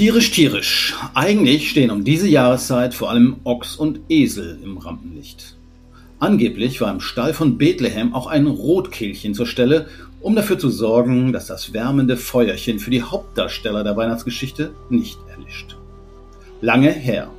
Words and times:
Tierisch, 0.00 0.30
tierisch. 0.30 0.94
Eigentlich 1.14 1.68
stehen 1.68 1.90
um 1.90 2.04
diese 2.04 2.26
Jahreszeit 2.26 2.94
vor 2.94 3.10
allem 3.10 3.36
Ochs 3.44 3.76
und 3.76 4.00
Esel 4.08 4.58
im 4.64 4.78
Rampenlicht. 4.78 5.56
Angeblich 6.18 6.80
war 6.80 6.90
im 6.90 7.00
Stall 7.00 7.34
von 7.34 7.58
Bethlehem 7.58 8.14
auch 8.14 8.26
ein 8.26 8.46
Rotkehlchen 8.46 9.34
zur 9.34 9.46
Stelle, 9.46 9.88
um 10.20 10.34
dafür 10.34 10.58
zu 10.58 10.70
sorgen, 10.70 11.32
dass 11.34 11.46
das 11.46 11.72
wärmende 11.72 12.16
Feuerchen 12.16 12.78
für 12.78 12.90
die 12.90 13.02
Hauptdarsteller 13.02 13.84
der 13.84 13.96
Weihnachtsgeschichte 13.96 14.72
nicht 14.88 15.18
erlischt. 15.28 15.76
Lange 16.60 16.92
her. 16.92 17.30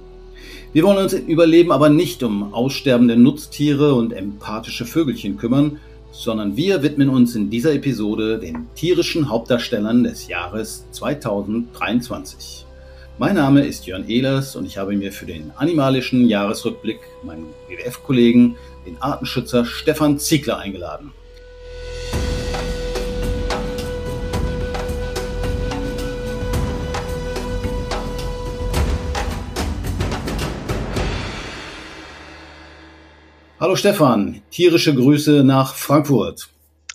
Wir 0.74 0.84
wollen 0.84 0.98
uns 0.98 1.14
im 1.14 1.26
Überleben 1.28 1.72
aber 1.72 1.90
nicht 1.90 2.24
um 2.24 2.54
aussterbende 2.54 3.18
Nutztiere 3.18 3.94
und 3.94 4.14
empathische 4.14 4.86
Vögelchen 4.86 5.38
kümmern, 5.38 5.80
sondern 6.12 6.57
wir 6.57 6.84
widmen 6.84 7.09
uns 7.09 7.36
in 7.36 7.50
dieser 7.50 7.73
Episode 7.73 8.38
den 8.38 8.68
tierischen 8.75 9.30
Hauptdarstellern 9.30 10.04
des 10.04 10.27
Jahres 10.27 10.86
2023. 10.91 12.66
Mein 13.17 13.36
Name 13.36 13.66
ist 13.66 13.86
Jörn 13.86 14.08
Ehlers 14.08 14.55
und 14.55 14.66
ich 14.66 14.77
habe 14.77 14.95
mir 14.95 15.12
für 15.12 15.26
den 15.26 15.52
animalischen 15.55 16.27
Jahresrückblick 16.27 17.00
meinen 17.23 17.45
WWF-Kollegen, 17.70 18.55
den 18.86 19.02
Artenschützer 19.02 19.66
Stefan 19.66 20.20
Ziegler 20.20 20.58
eingeladen. 20.58 21.12
Hallo 33.62 33.76
Stefan, 33.76 34.42
tierische 34.50 34.96
Grüße 34.96 35.44
nach 35.44 35.76
Frankfurt. 35.76 36.50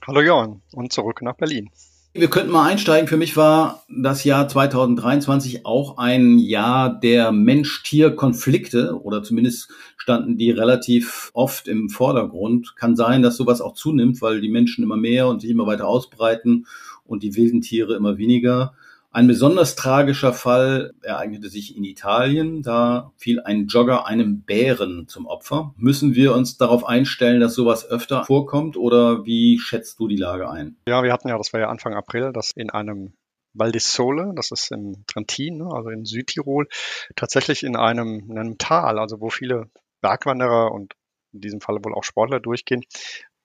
Hallo 0.04 0.20
Jörn 0.20 0.62
und 0.72 0.92
zurück 0.92 1.22
nach 1.22 1.36
Berlin. 1.36 1.70
Wir 2.12 2.28
könnten 2.28 2.50
mal 2.50 2.68
einsteigen. 2.68 3.06
Für 3.06 3.16
mich 3.16 3.36
war 3.36 3.84
das 3.88 4.24
Jahr 4.24 4.48
2023 4.48 5.64
auch 5.64 5.96
ein 5.96 6.40
Jahr 6.40 6.92
der 6.92 7.30
Mensch-Tier-Konflikte 7.30 9.00
oder 9.00 9.22
zumindest 9.22 9.68
standen 9.96 10.38
die 10.38 10.50
relativ 10.50 11.30
oft 11.34 11.68
im 11.68 11.88
Vordergrund. 11.88 12.74
Kann 12.74 12.96
sein, 12.96 13.22
dass 13.22 13.36
sowas 13.36 13.60
auch 13.60 13.74
zunimmt, 13.74 14.20
weil 14.20 14.40
die 14.40 14.50
Menschen 14.50 14.82
immer 14.82 14.96
mehr 14.96 15.28
und 15.28 15.42
sich 15.42 15.50
immer 15.50 15.68
weiter 15.68 15.86
ausbreiten 15.86 16.66
und 17.04 17.22
die 17.22 17.36
wilden 17.36 17.60
Tiere 17.60 17.94
immer 17.94 18.18
weniger. 18.18 18.74
Ein 19.16 19.28
besonders 19.28 19.76
tragischer 19.76 20.34
Fall 20.34 20.92
ereignete 21.00 21.48
sich 21.48 21.74
in 21.74 21.84
Italien. 21.84 22.60
Da 22.60 23.14
fiel 23.16 23.40
ein 23.40 23.66
Jogger 23.66 24.04
einem 24.04 24.42
Bären 24.42 25.08
zum 25.08 25.24
Opfer. 25.24 25.72
Müssen 25.78 26.14
wir 26.14 26.34
uns 26.34 26.58
darauf 26.58 26.84
einstellen, 26.84 27.40
dass 27.40 27.54
sowas 27.54 27.88
öfter 27.88 28.24
vorkommt 28.24 28.76
oder 28.76 29.24
wie 29.24 29.58
schätzt 29.58 30.00
du 30.00 30.06
die 30.06 30.18
Lage 30.18 30.50
ein? 30.50 30.76
Ja, 30.86 31.02
wir 31.02 31.14
hatten 31.14 31.28
ja, 31.28 31.38
das 31.38 31.54
war 31.54 31.60
ja 31.60 31.70
Anfang 31.70 31.94
April, 31.94 32.30
dass 32.34 32.50
in 32.54 32.68
einem 32.68 33.14
Val 33.54 33.72
di 33.72 33.78
Sole, 33.78 34.34
das 34.36 34.50
ist 34.50 34.70
im 34.70 35.04
Trentin, 35.06 35.56
ne, 35.56 35.70
also 35.72 35.88
in 35.88 36.04
Südtirol, 36.04 36.68
tatsächlich 37.16 37.62
in 37.62 37.74
einem, 37.74 38.26
in 38.28 38.38
einem 38.38 38.58
Tal, 38.58 38.98
also 38.98 39.22
wo 39.22 39.30
viele 39.30 39.70
Bergwanderer 40.02 40.72
und 40.72 40.92
in 41.32 41.40
diesem 41.40 41.62
Fall 41.62 41.82
wohl 41.82 41.94
auch 41.94 42.04
Sportler 42.04 42.38
durchgehen, 42.38 42.84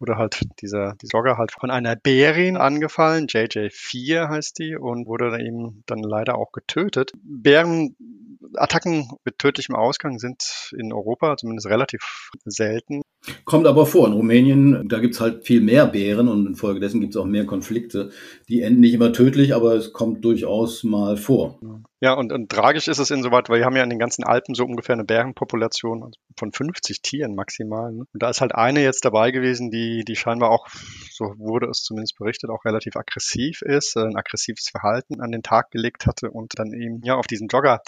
wurde 0.02 0.18
halt 0.18 0.42
dieser 0.62 0.96
die 1.02 1.08
Jogger 1.08 1.38
halt 1.38 1.52
von 1.52 1.70
einer 1.70 1.96
Bärin 1.96 2.58
angefallen, 2.58 3.28
JJ4 3.28 4.28
heißt 4.28 4.60
die, 4.60 4.76
und 4.76 5.08
wurde 5.08 5.32
dann 5.32 5.42
eben 5.42 5.84
dann 5.86 6.00
leider 6.00 6.38
auch 6.38 6.52
getötet. 6.52 7.12
Bärenattacken 7.24 9.10
mit 9.24 9.38
tödlichem 9.38 9.76
Ausgang 9.76 10.20
sind 10.20 10.72
in 10.78 10.92
Europa 10.92 11.38
zumindest 11.38 11.68
relativ 11.68 12.30
selten. 12.46 13.04
Kommt 13.46 13.68
aber 13.68 13.86
vor. 13.86 14.08
In 14.08 14.14
Rumänien, 14.14 14.90
da 14.90 15.00
gibt's 15.00 15.22
halt 15.22 15.46
viel 15.46 15.62
mehr 15.62 15.86
Bären 15.86 16.28
und 16.28 16.48
infolgedessen 16.48 17.02
gibt's 17.02 17.18
auch 17.18 17.26
mehr 17.26 17.46
Konflikte. 17.46 18.10
Die 18.50 18.62
enden 18.62 18.82
nicht 18.82 18.96
immer 18.96 19.14
tödlich, 19.14 19.54
aber 19.54 19.76
es 19.76 19.94
kommt 19.94 20.26
durchaus 20.26 20.84
mal 20.84 21.18
vor. 21.18 21.60
Ja, 21.62 21.80
und, 22.10 22.34
und 22.34 22.50
tragisch 22.50 22.88
ist 22.88 22.98
es 22.98 23.12
insoweit, 23.12 23.48
weil 23.48 23.60
wir 23.60 23.66
haben 23.66 23.76
ja 23.76 23.84
in 23.84 23.92
den 23.92 24.00
ganzen 24.00 24.24
Alpen 24.24 24.56
so 24.56 24.66
ungefähr 24.66 24.94
eine 24.94 25.04
Bärenpopulation 25.04 26.12
von 26.36 26.52
50 26.52 27.04
Tieren 27.04 27.36
maximal. 27.36 27.92
Ne? 27.92 28.06
Und 28.12 28.24
da 28.24 28.32
ist 28.32 28.42
halt 28.42 28.56
eine 28.56 28.82
jetzt 28.82 29.06
dabei 29.06 29.30
gewesen, 29.30 29.70
die, 29.70 30.04
die 30.04 30.16
scheinbar 30.16 30.50
auch, 30.50 30.68
so 31.12 31.26
wurde 31.38 31.68
es 31.68 31.84
zumindest 31.84 32.18
berichtet, 32.18 32.50
auch 32.50 32.66
relativ 32.66 32.96
aggressiv 32.96 33.62
ist, 33.62 33.96
ein 33.98 34.16
aggressives 34.16 34.70
Verhalten 34.70 35.22
an 35.22 35.32
den 35.32 35.44
Tag 35.44 35.70
gelegt 35.70 36.08
hatte 36.08 36.32
und 36.32 36.54
dann 36.58 36.74
eben 36.74 37.02
ja 37.04 37.18
auf 37.18 37.28
diesen 37.28 37.50
Jogger 37.50 37.82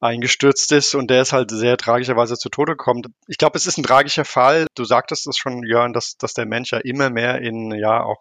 eingestürzt 0.00 0.72
ist 0.72 0.96
und 0.96 1.08
der 1.08 1.22
ist 1.22 1.32
halt 1.32 1.52
sehr 1.52 1.76
tragischerweise 1.76 2.34
zu 2.34 2.48
Tode 2.48 2.72
gekommen. 2.72 3.02
Ich 3.28 3.38
glaube, 3.38 3.56
es 3.56 3.68
ist 3.68 3.78
ein 3.78 3.84
tragischer 3.84 4.24
Fall. 4.24 4.66
Du 4.74 4.84
sagtest 4.84 5.24
es 5.28 5.36
schon, 5.36 5.62
Jörn, 5.64 5.92
dass, 5.92 6.16
dass 6.16 6.34
der 6.34 6.46
Mensch 6.46 6.72
ja 6.72 6.78
immer 6.78 7.10
mehr 7.10 7.40
in 7.40 7.70
ja 7.70 8.02
auch 8.02 8.18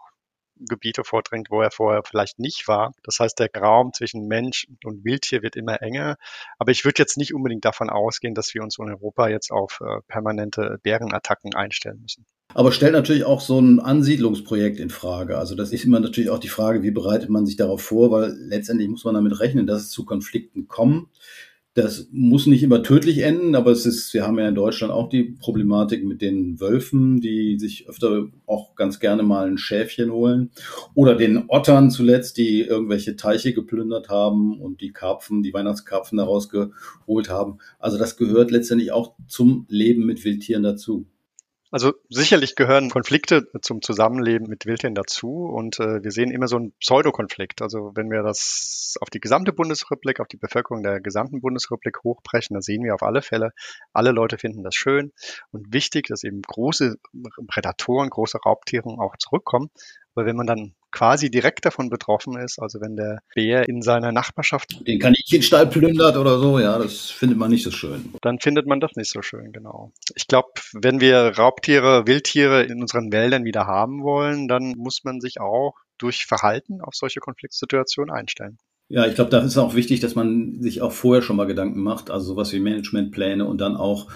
Gebiete 0.57 1.03
vordringt, 1.03 1.49
wo 1.49 1.61
er 1.61 1.71
vorher 1.71 2.03
vielleicht 2.03 2.39
nicht 2.39 2.67
war. 2.67 2.93
Das 3.03 3.19
heißt, 3.19 3.39
der 3.39 3.49
Raum 3.55 3.93
zwischen 3.93 4.27
Mensch 4.27 4.67
und 4.83 5.03
Wildtier 5.03 5.41
wird 5.43 5.55
immer 5.55 5.81
enger. 5.81 6.17
Aber 6.59 6.71
ich 6.71 6.85
würde 6.85 7.01
jetzt 7.01 7.17
nicht 7.17 7.33
unbedingt 7.33 7.65
davon 7.65 7.89
ausgehen, 7.89 8.35
dass 8.35 8.53
wir 8.53 8.63
uns 8.63 8.77
in 8.77 8.89
Europa 8.89 9.27
jetzt 9.27 9.51
auf 9.51 9.81
äh, 9.81 10.01
permanente 10.07 10.79
Bärenattacken 10.83 11.53
einstellen 11.55 12.01
müssen. 12.01 12.25
Aber 12.53 12.71
stellt 12.71 12.93
natürlich 12.93 13.25
auch 13.25 13.41
so 13.41 13.59
ein 13.59 13.79
Ansiedlungsprojekt 13.79 14.79
in 14.79 14.89
Frage. 14.89 15.37
Also 15.37 15.55
das 15.55 15.73
ist 15.73 15.83
immer 15.83 15.99
natürlich 15.99 16.29
auch 16.29 16.39
die 16.39 16.47
Frage, 16.47 16.83
wie 16.83 16.91
bereitet 16.91 17.29
man 17.29 17.45
sich 17.45 17.57
darauf 17.57 17.81
vor, 17.81 18.11
weil 18.11 18.31
letztendlich 18.37 18.87
muss 18.87 19.03
man 19.03 19.15
damit 19.15 19.39
rechnen, 19.39 19.67
dass 19.67 19.81
es 19.81 19.89
zu 19.89 20.05
Konflikten 20.05 20.67
kommt. 20.67 21.09
Das 21.75 22.07
muss 22.13 22.47
nicht 22.47 22.63
immer 22.63 22.83
tödlich 22.83 23.17
enden, 23.17 23.53
aber 23.53 23.71
es 23.71 23.85
ist, 23.85 24.13
wir 24.13 24.25
haben 24.25 24.39
ja 24.39 24.47
in 24.47 24.55
Deutschland 24.55 24.93
auch 24.93 25.09
die 25.09 25.23
Problematik 25.23 26.05
mit 26.05 26.21
den 26.21 26.57
Wölfen, 26.61 27.19
die 27.19 27.59
sich 27.59 27.89
öfter 27.89 28.29
auch 28.45 28.75
ganz 28.75 29.01
gerne 29.01 29.23
mal 29.23 29.45
ein 29.45 29.57
Schäfchen 29.57 30.09
holen. 30.09 30.51
Oder 30.93 31.15
den 31.15 31.49
Ottern 31.49 31.91
zuletzt, 31.91 32.37
die 32.37 32.61
irgendwelche 32.61 33.17
Teiche 33.17 33.53
geplündert 33.53 34.07
haben 34.07 34.61
und 34.61 34.79
die 34.79 34.93
Karpfen, 34.93 35.43
die 35.43 35.53
Weihnachtskarpfen 35.53 36.17
daraus 36.17 36.47
geholt 36.47 37.29
haben. 37.29 37.57
Also 37.77 37.97
das 37.97 38.15
gehört 38.15 38.51
letztendlich 38.51 38.93
auch 38.93 39.15
zum 39.27 39.65
Leben 39.67 40.05
mit 40.05 40.23
Wildtieren 40.23 40.63
dazu. 40.63 41.05
Also 41.75 41.91
sicherlich 42.07 42.55
gehören 42.55 42.89
Konflikte 42.89 43.49
zum 43.61 43.81
Zusammenleben 43.81 44.47
mit 44.47 44.65
Wildtieren 44.65 44.95
dazu 44.95 45.43
und 45.43 45.77
äh, 45.81 46.01
wir 46.01 46.11
sehen 46.11 46.31
immer 46.31 46.47
so 46.47 46.55
einen 46.55 46.71
Pseudokonflikt. 46.79 47.61
Also 47.61 47.91
wenn 47.95 48.09
wir 48.09 48.23
das 48.23 48.95
auf 49.01 49.09
die 49.09 49.19
gesamte 49.19 49.51
Bundesrepublik, 49.51 50.21
auf 50.21 50.29
die 50.29 50.37
Bevölkerung 50.37 50.83
der 50.83 51.01
gesamten 51.01 51.41
Bundesrepublik 51.41 52.01
hochbrechen, 52.05 52.53
da 52.53 52.61
sehen 52.61 52.85
wir 52.85 52.95
auf 52.95 53.03
alle 53.03 53.21
Fälle, 53.21 53.51
alle 53.91 54.11
Leute 54.11 54.37
finden 54.37 54.63
das 54.63 54.73
schön 54.73 55.11
und 55.51 55.73
wichtig, 55.73 56.07
dass 56.07 56.23
eben 56.23 56.43
große 56.43 56.95
Prädatoren, 57.45 58.09
große 58.09 58.37
Raubtiere 58.37 58.87
auch 58.97 59.17
zurückkommen. 59.17 59.69
Aber 60.15 60.25
wenn 60.25 60.37
man 60.37 60.47
dann 60.47 60.75
quasi 60.95 61.29
direkt 61.29 61.65
davon 61.65 61.89
betroffen 61.89 62.37
ist, 62.37 62.57
also 62.59 62.79
wenn 62.79 62.95
der 62.95 63.19
Bär 63.35 63.67
in 63.67 63.81
seiner 63.81 64.13
Nachbarschaft 64.13 64.87
den 64.87 64.99
Kaninchenstall 64.99 65.67
plündert 65.67 66.15
oder 66.15 66.39
so, 66.39 66.57
ja, 66.57 66.79
das 66.79 67.11
findet 67.11 67.37
man 67.37 67.51
nicht 67.51 67.63
so 67.63 67.71
schön. 67.71 68.13
Dann 68.21 68.39
findet 68.39 68.65
man 68.65 68.79
das 68.79 68.91
nicht 68.95 69.11
so 69.11 69.21
schön, 69.21 69.51
genau. 69.51 69.91
Ich 70.15 70.27
glaube, 70.27 70.49
wenn 70.73 71.01
wir 71.01 71.37
Raubtiere, 71.37 72.07
Wildtiere 72.07 72.63
in 72.63 72.81
unseren 72.81 73.11
Wäldern 73.11 73.43
wieder 73.43 73.67
haben 73.67 74.03
wollen, 74.03 74.47
dann 74.47 74.73
muss 74.77 75.03
man 75.03 75.19
sich 75.19 75.41
auch 75.41 75.73
durch 75.97 76.25
Verhalten 76.25 76.81
auf 76.81 76.95
solche 76.95 77.19
Konfliktsituationen 77.19 78.13
einstellen. 78.13 78.57
Ja, 78.87 79.05
ich 79.05 79.15
glaube, 79.15 79.31
da 79.31 79.39
ist 79.39 79.57
auch 79.57 79.75
wichtig, 79.75 79.99
dass 79.99 80.15
man 80.15 80.61
sich 80.61 80.81
auch 80.81 80.91
vorher 80.91 81.21
schon 81.21 81.35
mal 81.35 81.47
Gedanken 81.47 81.81
macht, 81.81 82.09
also 82.09 82.27
sowas 82.27 82.53
wie 82.53 82.59
Managementpläne 82.59 83.45
und 83.45 83.59
dann 83.59 83.75
auch 83.75 84.11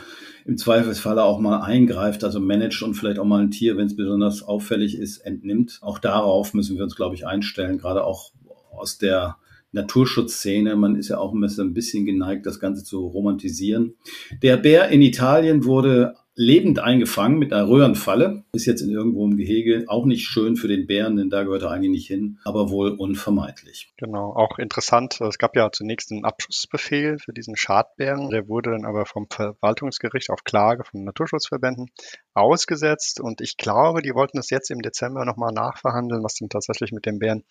im 0.49 0.57
Zweifelsfalle 0.57 1.23
auch 1.23 1.39
mal 1.39 1.61
eingreift, 1.61 2.23
also 2.23 2.39
managt 2.39 2.81
und 2.81 2.95
vielleicht 2.95 3.19
auch 3.19 3.25
mal 3.25 3.39
ein 3.39 3.51
Tier, 3.51 3.77
wenn 3.77 3.85
es 3.85 3.95
besonders 3.95 4.41
auffällig 4.41 4.97
ist, 4.97 5.19
entnimmt. 5.19 5.77
Auch 5.81 5.99
darauf 5.99 6.55
müssen 6.55 6.75
wir 6.75 6.83
uns, 6.83 6.95
glaube 6.95 7.13
ich, 7.13 7.27
einstellen, 7.27 7.77
gerade 7.77 8.03
auch 8.03 8.31
aus 8.71 8.97
der 8.97 9.37
Naturschutzszene. 9.73 10.75
Man 10.75 10.95
ist 10.95 11.09
ja 11.09 11.19
auch 11.19 11.33
ein 11.33 11.73
bisschen 11.75 12.07
geneigt, 12.07 12.47
das 12.47 12.59
Ganze 12.59 12.83
zu 12.83 13.05
romantisieren. 13.05 13.93
Der 14.41 14.57
Bär 14.57 14.89
in 14.89 15.03
Italien 15.03 15.65
wurde 15.65 16.15
lebend 16.39 16.79
eingefangen 16.79 17.37
mit 17.37 17.51
einer 17.51 17.67
Röhrenfalle. 17.67 18.45
Ist 18.53 18.65
jetzt 18.65 18.79
in 18.79 18.89
irgendwo 18.89 19.25
im 19.25 19.35
Gehege 19.35 19.83
auch 19.87 20.05
nicht 20.05 20.25
schön 20.25 20.55
für 20.55 20.69
den 20.69 20.87
Bären, 20.87 21.17
denn 21.17 21.29
da 21.29 21.43
gehört 21.43 21.63
er 21.63 21.71
eigentlich 21.71 21.91
nicht 21.91 22.07
hin, 22.07 22.39
aber 22.45 22.69
wohl 22.69 22.91
unvermeidlich. 22.91 23.91
Genau, 23.97 24.31
auch 24.31 24.57
interessant. 24.57 25.19
Es 25.19 25.37
gab 25.37 25.57
ja 25.57 25.69
zunächst 25.69 26.13
einen 26.13 26.23
Abschussbefehl 26.23 27.17
für 27.19 27.33
diesen 27.33 27.57
Schadbären. 27.57 28.29
Der 28.29 28.47
wurde 28.47 28.71
dann 28.71 28.85
aber 28.85 29.05
vom 29.05 29.27
Verwaltungsgericht 29.29 30.29
auf 30.29 30.45
Klage 30.45 30.85
von 30.85 31.03
Naturschutzverbänden 31.03 31.87
ausgesetzt 32.33 33.19
und 33.19 33.41
ich 33.41 33.57
glaube, 33.57 34.01
die 34.01 34.13
wollten 34.13 34.37
es 34.37 34.49
jetzt 34.49 34.71
im 34.71 34.81
Dezember 34.81 35.25
nochmal 35.25 35.51
nachverhandeln, 35.51 36.23
was 36.23 36.35
denn 36.35 36.47
tatsächlich 36.47 36.93
mit 36.93 37.05
dem 37.05 37.19
Bären 37.19 37.43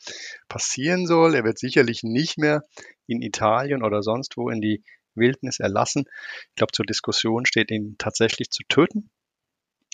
passieren 0.49 1.07
soll. 1.07 1.35
Er 1.35 1.45
wird 1.45 1.59
sicherlich 1.59 2.05
nicht 2.05 2.39
mehr 2.39 2.63
in 3.07 3.21
Italien 3.21 3.83
oder 3.83 4.03
sonst 4.03 4.39
wo 4.39 4.49
in 4.49 4.63
die 4.63 4.83
Wildnis 5.19 5.61
erlassen. 5.61 6.05
Ich 6.51 6.57
glaube, 6.57 6.73
zur 6.73 6.87
Diskussion 6.87 7.47
steht, 7.47 7.71
ihn 7.71 7.97
tatsächlich 7.99 8.51
zu 8.51 8.63
töten 8.69 9.11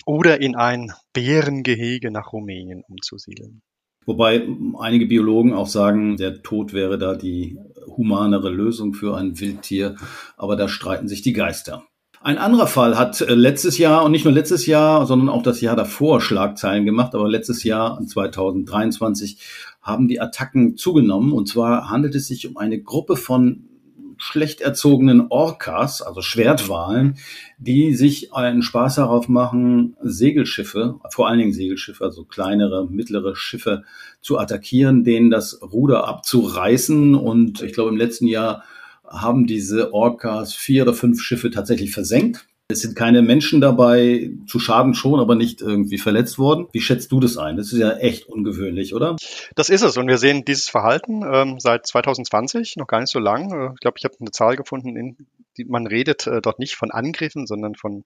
oder 0.05 0.41
in 0.41 0.55
ein 0.55 0.93
Bärengehege 1.13 2.11
nach 2.11 2.33
Rumänien 2.33 2.83
umzusiedeln. 2.87 3.61
Wobei 4.05 4.47
einige 4.79 5.07
Biologen 5.07 5.53
auch 5.53 5.67
sagen, 5.67 6.15
der 6.17 6.43
Tod 6.43 6.73
wäre 6.73 6.99
da 6.99 7.15
die 7.15 7.57
humanere 7.87 8.49
Lösung 8.49 8.93
für 8.93 9.17
ein 9.17 9.39
Wildtier, 9.39 9.95
aber 10.37 10.55
da 10.55 10.67
streiten 10.67 11.07
sich 11.07 11.23
die 11.23 11.33
Geister. 11.33 11.87
Ein 12.21 12.37
anderer 12.39 12.65
Fall 12.65 12.97
hat 12.97 13.21
äh, 13.21 13.35
letztes 13.35 13.77
Jahr 13.77 14.03
und 14.03 14.11
nicht 14.11 14.25
nur 14.25 14.33
letztes 14.33 14.65
Jahr, 14.65 15.05
sondern 15.05 15.29
auch 15.29 15.43
das 15.43 15.61
Jahr 15.61 15.75
davor 15.75 16.21
Schlagzeilen 16.21 16.85
gemacht, 16.85 17.13
aber 17.13 17.29
letztes 17.29 17.63
Jahr 17.63 17.99
2023 18.03 19.37
haben 19.81 20.07
die 20.07 20.19
Attacken 20.19 20.75
zugenommen. 20.75 21.33
Und 21.33 21.47
zwar 21.47 21.91
handelt 21.91 22.15
es 22.15 22.27
sich 22.27 22.47
um 22.47 22.57
eine 22.57 22.81
Gruppe 22.81 23.15
von 23.15 23.69
schlecht 24.17 24.61
erzogenen 24.61 25.27
Orcas, 25.29 26.01
also 26.01 26.21
Schwertwalen, 26.21 27.17
die 27.57 27.93
sich 27.93 28.33
einen 28.33 28.61
Spaß 28.61 28.95
darauf 28.95 29.27
machen, 29.27 29.95
Segelschiffe, 30.01 30.99
vor 31.09 31.27
allen 31.27 31.39
Dingen 31.39 31.53
Segelschiffe, 31.53 32.03
also 32.03 32.23
kleinere, 32.25 32.87
mittlere 32.89 33.35
Schiffe 33.35 33.83
zu 34.21 34.37
attackieren, 34.37 35.03
denen 35.03 35.29
das 35.29 35.61
Ruder 35.61 36.07
abzureißen. 36.07 37.15
Und 37.15 37.61
ich 37.61 37.73
glaube, 37.73 37.91
im 37.91 37.97
letzten 37.97 38.27
Jahr 38.27 38.63
haben 39.07 39.45
diese 39.45 39.93
Orcas 39.93 40.53
vier 40.53 40.83
oder 40.83 40.93
fünf 40.93 41.21
Schiffe 41.21 41.51
tatsächlich 41.51 41.91
versenkt. 41.91 42.47
Es 42.67 42.81
sind 42.81 42.95
keine 42.95 43.21
Menschen 43.21 43.61
dabei, 43.61 44.31
zu 44.47 44.57
Schaden 44.57 44.95
schon, 44.95 45.19
aber 45.19 45.35
nicht 45.35 45.61
irgendwie 45.61 45.99
verletzt 45.99 46.39
worden. 46.39 46.67
Wie 46.71 46.81
schätzt 46.81 47.11
du 47.11 47.19
das 47.19 47.37
ein? 47.37 47.57
Das 47.57 47.71
ist 47.71 47.77
ja 47.77 47.91
echt 47.97 48.25
ungewöhnlich, 48.25 48.95
oder? 48.95 49.15
Das 49.53 49.69
ist 49.69 49.83
es. 49.83 49.97
Und 49.97 50.07
wir 50.07 50.17
sehen 50.17 50.45
dieses 50.45 50.67
Verhalten 50.67 51.21
ähm, 51.31 51.59
seit 51.59 51.85
2020, 51.85 52.77
noch 52.77 52.87
gar 52.87 53.01
nicht 53.01 53.11
so 53.11 53.19
lang. 53.19 53.51
Äh, 53.51 53.73
ich 53.73 53.79
glaube, 53.81 53.97
ich 53.99 54.03
habe 54.03 54.15
eine 54.19 54.31
Zahl 54.31 54.55
gefunden, 54.55 54.95
in, 54.95 55.27
die, 55.57 55.65
man 55.65 55.85
redet 55.85 56.25
äh, 56.25 56.41
dort 56.41 56.57
nicht 56.57 56.75
von 56.75 56.89
Angriffen, 56.89 57.45
sondern 57.45 57.75
von 57.75 58.03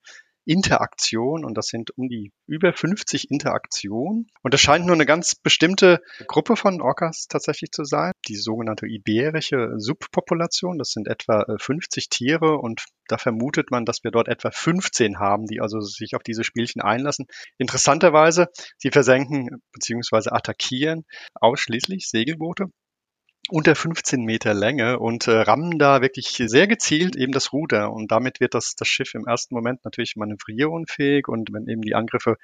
Interaktion 0.50 1.46
und 1.46 1.56
das 1.60 1.68
sind 1.68 1.92
um 1.96 2.10
die 2.10 2.32
über 2.48 2.74
50 2.74 3.30
Interaktionen. 3.30 4.26
Und 4.42 4.54
das 4.56 4.62
scheint 4.62 4.84
nur 4.84 4.96
eine 4.96 5.06
ganz 5.06 5.36
bestimmte 5.36 6.02
Gruppe 6.26 6.56
von 6.56 6.82
Orcas 6.82 7.28
tatsächlich 7.30 7.70
zu 7.72 7.84
sein, 7.84 8.14
die 8.28 8.36
sogenannte 8.36 8.88
iberische 8.88 9.76
Subpopulation. 9.78 10.80
Das 10.80 10.90
sind 10.90 11.08
etwa 11.08 11.46
50 11.60 12.04
äh, 12.04 12.08
Tiere 12.10 12.58
und 12.58 12.86
da 13.08 13.20
vermutet 13.20 13.70
man, 13.70 13.86
dass 13.86 14.04
wir 14.04 14.10
dort 14.10 14.28
etwa 14.28 14.50
15 14.50 15.20
haben, 15.20 15.46
die 15.46 15.62
also 15.62 15.82
sich 15.82 16.16
auf 16.16 16.24
diese 16.24 16.44
Spielchen 16.44 16.82
einlassen. 16.82 17.28
Interessanterweise, 17.60 18.48
sie 18.78 18.90
versenken 18.90 19.62
bzw. 19.74 20.32
attackieren 20.32 21.06
ausschließlich 21.36 22.10
Segelboote 22.10 22.72
unter 23.50 23.76
15 23.76 24.24
Meter 24.24 24.54
Länge 24.54 25.00
und 25.00 25.28
äh, 25.28 25.32
rammen 25.32 25.80
da 25.80 26.02
wirklich 26.02 26.28
sehr 26.46 26.68
gezielt 26.68 27.16
eben 27.16 27.32
das 27.32 27.52
Ruder. 27.54 27.92
Und 27.92 28.12
damit 28.12 28.40
wird 28.40 28.54
das, 28.54 28.76
das 28.76 28.88
Schiff 28.88 29.16
im 29.16 29.28
ersten 29.28 29.56
Moment 29.56 29.84
natürlich 29.86 30.16
manövrierunfähig 30.16 31.28
und 31.28 31.52
wenn 31.52 31.68
eben 31.68 31.82
die 31.82 31.96
Angriffe 31.96 32.38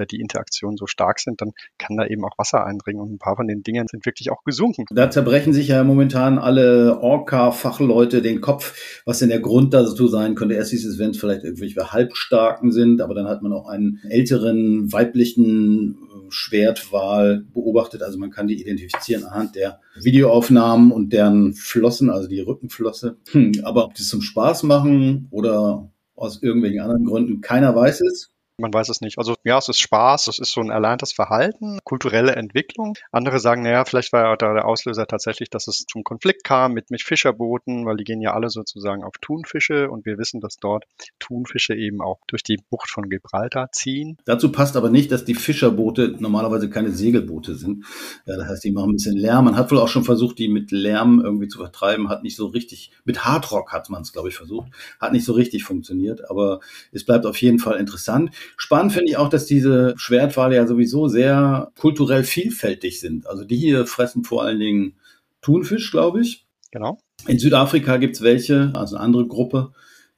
oder 0.00 0.06
die 0.06 0.20
Interaktionen 0.20 0.76
so 0.76 0.86
stark 0.86 1.20
sind, 1.20 1.40
dann 1.40 1.52
kann 1.78 1.96
da 1.96 2.06
eben 2.06 2.24
auch 2.24 2.38
Wasser 2.38 2.64
eindringen 2.64 3.02
und 3.02 3.12
ein 3.12 3.18
paar 3.18 3.36
von 3.36 3.46
den 3.46 3.62
Dingern 3.62 3.86
sind 3.88 4.06
wirklich 4.06 4.30
auch 4.30 4.42
gesunken. 4.44 4.84
Da 4.90 5.10
zerbrechen 5.10 5.52
sich 5.52 5.68
ja 5.68 5.84
momentan 5.84 6.38
alle 6.38 7.00
Orca-Fachleute 7.00 8.22
den 8.22 8.40
Kopf, 8.40 9.02
was 9.04 9.18
denn 9.18 9.28
der 9.28 9.40
Grund 9.40 9.74
dazu 9.74 10.08
sein 10.08 10.34
könnte. 10.34 10.54
Erst 10.54 10.70
hieß 10.70 10.86
es, 10.86 10.98
wenn 10.98 11.10
es 11.10 11.18
vielleicht 11.18 11.44
irgendwelche 11.44 11.92
Halbstarken 11.92 12.72
sind, 12.72 13.00
aber 13.02 13.14
dann 13.14 13.28
hat 13.28 13.42
man 13.42 13.52
auch 13.52 13.68
einen 13.68 14.00
älteren 14.08 14.92
weiblichen 14.92 15.98
Schwertwal 16.30 17.44
beobachtet. 17.52 18.02
Also 18.02 18.18
man 18.18 18.30
kann 18.30 18.46
die 18.46 18.60
identifizieren 18.60 19.24
anhand 19.24 19.56
der 19.56 19.80
Videoaufnahmen 20.00 20.92
und 20.92 21.12
deren 21.12 21.54
Flossen, 21.54 22.10
also 22.10 22.28
die 22.28 22.40
Rückenflosse. 22.40 23.16
Hm, 23.32 23.52
aber 23.64 23.84
ob 23.84 23.94
die 23.94 24.02
es 24.02 24.08
zum 24.08 24.22
Spaß 24.22 24.62
machen 24.62 25.28
oder 25.30 25.90
aus 26.14 26.42
irgendwelchen 26.42 26.80
anderen 26.80 27.04
Gründen, 27.04 27.40
keiner 27.40 27.74
weiß 27.74 28.02
es. 28.02 28.30
Man 28.60 28.72
weiß 28.72 28.88
es 28.88 29.00
nicht. 29.00 29.18
Also 29.18 29.34
ja, 29.44 29.58
es 29.58 29.68
ist 29.68 29.80
Spaß, 29.80 30.28
es 30.28 30.38
ist 30.38 30.52
so 30.52 30.60
ein 30.60 30.70
erlerntes 30.70 31.12
Verhalten, 31.12 31.78
kulturelle 31.84 32.36
Entwicklung. 32.36 32.94
Andere 33.10 33.38
sagen, 33.40 33.62
naja, 33.62 33.84
vielleicht 33.84 34.12
war 34.12 34.36
da 34.36 34.52
der 34.52 34.66
Auslöser 34.66 35.06
tatsächlich, 35.06 35.50
dass 35.50 35.66
es 35.66 35.86
zum 35.90 36.04
Konflikt 36.04 36.44
kam 36.44 36.72
mit, 36.72 36.90
mit 36.90 37.02
Fischerbooten, 37.02 37.86
weil 37.86 37.96
die 37.96 38.04
gehen 38.04 38.20
ja 38.20 38.34
alle 38.34 38.50
sozusagen 38.50 39.02
auf 39.02 39.14
Thunfische 39.20 39.90
und 39.90 40.06
wir 40.06 40.18
wissen, 40.18 40.40
dass 40.40 40.56
dort 40.56 40.84
Thunfische 41.18 41.74
eben 41.74 42.00
auch 42.00 42.18
durch 42.26 42.42
die 42.42 42.58
Bucht 42.70 42.90
von 42.90 43.08
Gibraltar 43.08 43.70
ziehen. 43.72 44.18
Dazu 44.24 44.52
passt 44.52 44.76
aber 44.76 44.90
nicht, 44.90 45.10
dass 45.12 45.24
die 45.24 45.34
Fischerboote 45.34 46.16
normalerweise 46.18 46.70
keine 46.70 46.90
Segelboote 46.90 47.54
sind. 47.54 47.84
Ja, 48.26 48.36
das 48.36 48.48
heißt, 48.48 48.64
die 48.64 48.72
machen 48.72 48.90
ein 48.90 48.96
bisschen 48.96 49.16
Lärm. 49.16 49.46
Man 49.46 49.56
hat 49.56 49.70
wohl 49.70 49.78
auch 49.78 49.88
schon 49.88 50.04
versucht, 50.04 50.38
die 50.38 50.48
mit 50.48 50.70
Lärm 50.70 51.20
irgendwie 51.22 51.48
zu 51.48 51.58
vertreiben, 51.58 52.08
hat 52.08 52.22
nicht 52.22 52.36
so 52.36 52.46
richtig, 52.46 52.92
mit 53.04 53.24
Hardrock 53.24 53.72
hat 53.72 53.88
man 53.90 54.02
es, 54.02 54.12
glaube 54.12 54.28
ich, 54.28 54.36
versucht, 54.36 54.70
hat 55.00 55.12
nicht 55.12 55.24
so 55.24 55.32
richtig 55.32 55.64
funktioniert, 55.64 56.30
aber 56.30 56.60
es 56.92 57.04
bleibt 57.04 57.26
auf 57.26 57.40
jeden 57.40 57.58
Fall 57.58 57.78
interessant. 57.78 58.30
Spannend 58.56 58.92
finde 58.92 59.10
ich 59.10 59.16
auch, 59.16 59.28
dass 59.28 59.46
diese 59.46 59.94
Schwertwale 59.96 60.56
ja 60.56 60.66
sowieso 60.66 61.08
sehr 61.08 61.72
kulturell 61.78 62.24
vielfältig 62.24 63.00
sind. 63.00 63.26
Also 63.26 63.44
die 63.44 63.56
hier 63.56 63.86
fressen 63.86 64.24
vor 64.24 64.42
allen 64.42 64.60
Dingen 64.60 64.94
Thunfisch, 65.42 65.90
glaube 65.90 66.20
ich. 66.20 66.46
Genau. 66.70 66.98
In 67.26 67.38
Südafrika 67.38 67.96
gibt 67.96 68.16
es 68.16 68.22
welche, 68.22 68.72
also 68.74 68.96
eine 68.96 69.04
andere 69.04 69.26
Gruppe, 69.26 69.72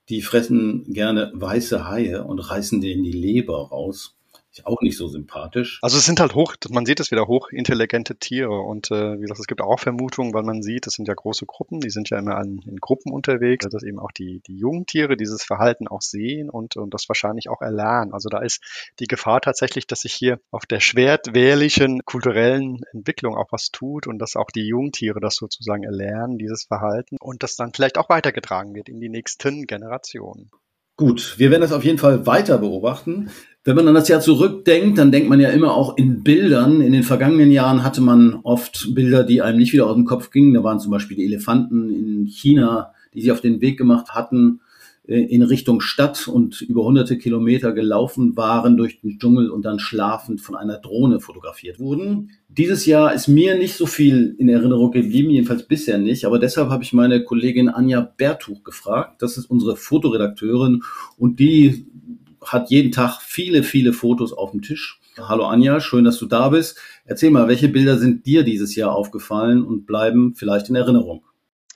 die 0.09 0.23
fressen 0.23 0.85
gerne 0.93 1.31
weiße 1.35 1.89
Haie 1.89 2.25
und 2.25 2.39
reißen 2.39 2.81
denen 2.81 3.03
die 3.03 3.13
Leber 3.13 3.69
raus. 3.69 4.17
Ist 4.53 4.67
auch 4.67 4.83
nicht 4.83 4.99
so 4.99 5.09
sympathisch. 5.09 5.79
Also 5.81 5.97
es 5.97 6.05
sind 6.05 6.21
halt 6.21 6.35
hoch, 6.35 6.57
man 6.69 6.85
sieht 6.85 7.01
es 7.01 7.11
wieder 7.11 7.27
hochintelligente 7.27 8.17
Tiere 8.17 8.61
und 8.61 8.91
äh, 8.91 9.17
wie 9.17 9.23
gesagt, 9.23 9.41
es 9.41 9.47
gibt 9.47 9.63
auch 9.63 9.81
Vermutungen, 9.81 10.35
weil 10.35 10.43
man 10.43 10.63
sieht, 10.63 10.87
es 10.87 10.93
sind 10.93 11.09
ja 11.09 11.15
große 11.15 11.47
Gruppen, 11.47 11.81
die 11.81 11.89
sind 11.89 12.11
ja 12.11 12.19
immer 12.19 12.37
an, 12.37 12.61
in 12.67 12.77
Gruppen 12.77 13.15
unterwegs, 13.15 13.67
dass 13.67 13.83
eben 13.83 13.99
auch 13.99 14.13
die, 14.13 14.43
die 14.47 14.59
jungen 14.59 14.85
Tiere 14.85 15.17
dieses 15.17 15.43
Verhalten 15.43 15.89
auch 15.89 16.03
sehen 16.03 16.51
und, 16.51 16.77
und 16.77 16.93
das 16.93 17.09
wahrscheinlich 17.09 17.49
auch 17.49 17.63
erlernen. 17.63 18.13
Also 18.13 18.29
da 18.29 18.41
ist 18.41 18.93
die 19.01 19.07
Gefahr 19.07 19.41
tatsächlich, 19.41 19.87
dass 19.87 20.01
sich 20.01 20.13
hier 20.13 20.39
auf 20.51 20.67
der 20.67 20.81
schwertwehrlichen 20.81 22.05
kulturellen 22.05 22.83
Entwicklung 22.93 23.35
auch 23.37 23.53
was 23.53 23.71
tut 23.71 24.07
und 24.07 24.19
dass 24.19 24.37
auch 24.37 24.51
die 24.51 24.67
Jungtiere 24.67 25.21
das 25.21 25.37
sozusagen 25.37 25.85
erlernen, 25.85 26.37
dieses 26.37 26.65
Verhalten 26.65 27.17
und 27.19 27.43
das 27.43 27.57
dann 27.57 27.73
vielleicht 27.75 27.97
auch 27.97 28.11
weitergetragen 28.11 28.75
wird 28.75 28.91
in 28.91 29.01
die 29.01 29.09
nächsten 29.09 29.67
Generationen. 29.67 30.51
Gut, 30.97 31.37
wir 31.39 31.51
werden 31.51 31.63
das 31.63 31.73
auf 31.73 31.85
jeden 31.85 31.99
Fall 31.99 32.27
weiter 32.27 32.59
beobachten. 32.59 33.31
Wenn 33.65 33.77
man 33.77 33.87
an 33.87 33.95
das 33.95 34.09
Jahr 34.09 34.21
zurückdenkt, 34.21 34.99
dann 34.99 35.13
denkt 35.13 35.29
man 35.29 35.39
ja 35.39 35.51
immer 35.51 35.75
auch 35.75 35.97
in 35.97 36.25
Bildern. 36.25 36.81
In 36.81 36.93
den 36.93 37.05
vergangenen 37.05 37.53
Jahren 37.53 37.85
hatte 37.85 38.01
man 38.01 38.41
oft 38.43 38.93
Bilder, 38.93 39.23
die 39.23 39.41
einem 39.41 39.59
nicht 39.59 39.73
wieder 39.73 39.87
aus 39.87 39.95
dem 39.95 40.05
Kopf 40.05 40.31
gingen. 40.31 40.55
Da 40.55 40.65
waren 40.65 40.81
zum 40.81 40.91
Beispiel 40.91 41.17
die 41.17 41.27
Elefanten 41.27 41.89
in 41.91 42.27
China, 42.27 42.93
die 43.15 43.21
sich 43.21 43.31
auf 43.31 43.41
den 43.41 43.61
Weg 43.61 43.79
gemacht 43.79 44.11
hatten 44.11 44.61
äh, 45.07 45.21
in 45.21 45.43
Richtung 45.43 45.81
Stadt 45.81 46.29
und 46.29 46.61
über 46.63 46.85
hunderte 46.85 47.19
Kilometer 47.19 47.73
gelaufen 47.73 48.37
waren 48.37 48.77
durch 48.77 49.01
den 49.01 49.19
Dschungel 49.19 49.51
und 49.51 49.65
dann 49.65 49.79
schlafend 49.79 50.41
von 50.41 50.55
einer 50.55 50.79
Drohne 50.79 51.21
fotografiert 51.21 51.81
wurden. 51.81 52.31
Dieses 52.49 52.87
Jahr 52.87 53.13
ist 53.13 53.29
mir 53.29 53.57
nicht 53.57 53.75
so 53.75 53.87
viel 53.87 54.35
in 54.39 54.49
Erinnerung 54.49 54.91
geblieben, 54.93 55.31
jedenfalls 55.31 55.65
bisher 55.65 55.99
nicht, 55.99 56.25
aber 56.25 56.39
deshalb 56.39 56.69
habe 56.69 56.85
ich 56.85 56.93
meine 56.93 57.25
Kollegin 57.25 57.69
Anja 57.69 58.01
Bertuch 58.01 58.63
gefragt. 58.63 59.23
Das 59.23 59.39
ist 59.39 59.47
unsere 59.47 59.77
Fotoredakteurin 59.77 60.83
und 61.17 61.41
die 61.41 61.87
hat 62.45 62.71
jeden 62.71 62.93
Tag 62.93 63.21
viele, 63.21 63.63
viele 63.63 63.93
Fotos 63.93 64.33
auf 64.33 64.51
dem 64.51 64.63
Tisch. 64.63 65.01
Hallo 65.19 65.45
Anja, 65.45 65.81
schön, 65.81 66.05
dass 66.05 66.19
du 66.19 66.27
da 66.27 66.49
bist. 66.49 66.79
Erzähl 67.05 67.31
mal, 67.31 67.49
welche 67.49 67.69
Bilder 67.69 67.99
sind 67.99 68.27
dir 68.27 68.45
dieses 68.45 68.75
Jahr 68.75 68.95
aufgefallen 68.95 69.63
und 69.63 69.87
bleiben 69.87 70.35
vielleicht 70.35 70.69
in 70.69 70.75
Erinnerung? 70.75 71.25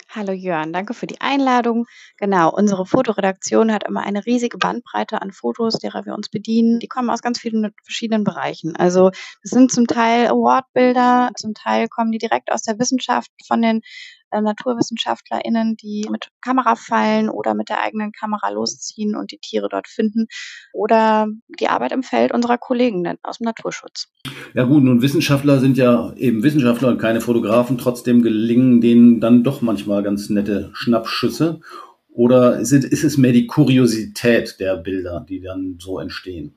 Hallo 0.08 0.32
Jörn, 0.32 0.72
danke 0.72 0.94
für 0.94 1.06
die 1.06 1.20
Einladung. 1.20 1.84
Genau, 2.16 2.50
unsere 2.50 2.86
Fotoredaktion 2.86 3.70
hat 3.70 3.86
immer 3.86 4.00
eine 4.00 4.24
riesige 4.24 4.56
Bandbreite 4.56 5.20
an 5.20 5.30
Fotos, 5.30 5.74
derer 5.74 6.06
wir 6.06 6.14
uns 6.14 6.30
bedienen. 6.30 6.78
Die 6.78 6.88
kommen 6.88 7.10
aus 7.10 7.20
ganz 7.20 7.38
vielen 7.38 7.74
verschiedenen 7.82 8.24
Bereichen. 8.24 8.74
Also 8.76 9.10
es 9.42 9.50
sind 9.50 9.70
zum 9.70 9.86
Teil 9.86 10.28
Awardbilder, 10.28 11.32
zum 11.36 11.52
Teil 11.52 11.88
kommen 11.88 12.12
die 12.12 12.18
direkt 12.18 12.50
aus 12.50 12.62
der 12.62 12.78
Wissenschaft 12.78 13.30
von 13.46 13.60
den 13.60 13.82
äh, 14.30 14.40
NaturwissenschaftlerInnen, 14.40 15.76
die 15.76 16.06
mit 16.10 16.28
Kamerafallen 16.40 17.28
oder 17.28 17.54
mit 17.54 17.68
der 17.68 17.82
eigenen 17.82 18.12
Kamera 18.12 18.50
losziehen 18.50 19.16
und 19.16 19.32
die 19.32 19.38
Tiere 19.38 19.68
dort 19.70 19.88
finden. 19.88 20.26
Oder 20.72 21.26
die 21.60 21.68
Arbeit 21.68 21.92
im 21.92 22.02
Feld 22.02 22.32
unserer 22.32 22.58
Kollegen 22.58 23.06
aus 23.22 23.38
dem 23.38 23.44
Naturschutz. 23.44 24.08
Ja 24.54 24.64
gut, 24.64 24.82
nun 24.82 25.02
Wissenschaftler 25.02 25.60
sind 25.60 25.76
ja 25.76 26.12
eben 26.14 26.42
Wissenschaftler 26.42 26.88
und 26.88 26.98
keine 26.98 27.20
Fotografen. 27.20 27.78
Trotzdem 27.78 28.22
gelingen 28.22 28.80
denen 28.80 29.20
dann 29.20 29.44
doch 29.44 29.62
manchmal 29.62 30.02
ganz 30.02 30.28
nette 30.30 30.70
Schnappschüsse. 30.74 31.60
Oder 32.08 32.58
ist 32.58 32.72
es 32.72 33.16
mehr 33.18 33.32
die 33.32 33.46
Kuriosität 33.46 34.58
der 34.58 34.76
Bilder, 34.76 35.24
die 35.28 35.42
dann 35.42 35.76
so 35.78 35.98
entstehen? 35.98 36.54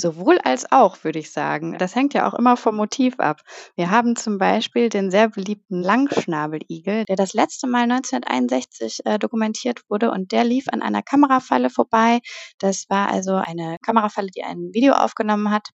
Sowohl 0.00 0.38
als 0.44 0.70
auch, 0.70 1.02
würde 1.02 1.18
ich 1.18 1.32
sagen. 1.32 1.76
Das 1.76 1.96
hängt 1.96 2.14
ja 2.14 2.28
auch 2.28 2.34
immer 2.34 2.56
vom 2.56 2.76
Motiv 2.76 3.18
ab. 3.18 3.40
Wir 3.74 3.90
haben 3.90 4.14
zum 4.14 4.38
Beispiel 4.38 4.90
den 4.90 5.10
sehr 5.10 5.28
beliebten 5.28 5.82
Langschnabeligel, 5.82 7.04
der 7.06 7.16
das 7.16 7.32
letzte 7.32 7.66
Mal 7.66 7.82
1961 7.82 9.00
äh, 9.04 9.18
dokumentiert 9.18 9.80
wurde 9.88 10.12
und 10.12 10.30
der 10.30 10.44
lief 10.44 10.66
an 10.68 10.82
einer 10.82 11.02
Kamerafalle 11.02 11.68
vorbei. 11.68 12.20
Das 12.60 12.84
war 12.88 13.08
also 13.10 13.34
eine 13.34 13.76
Kamerafalle, 13.82 14.28
die 14.28 14.44
ein 14.44 14.70
Video 14.72 14.92
aufgenommen 14.94 15.50
hat 15.50 15.70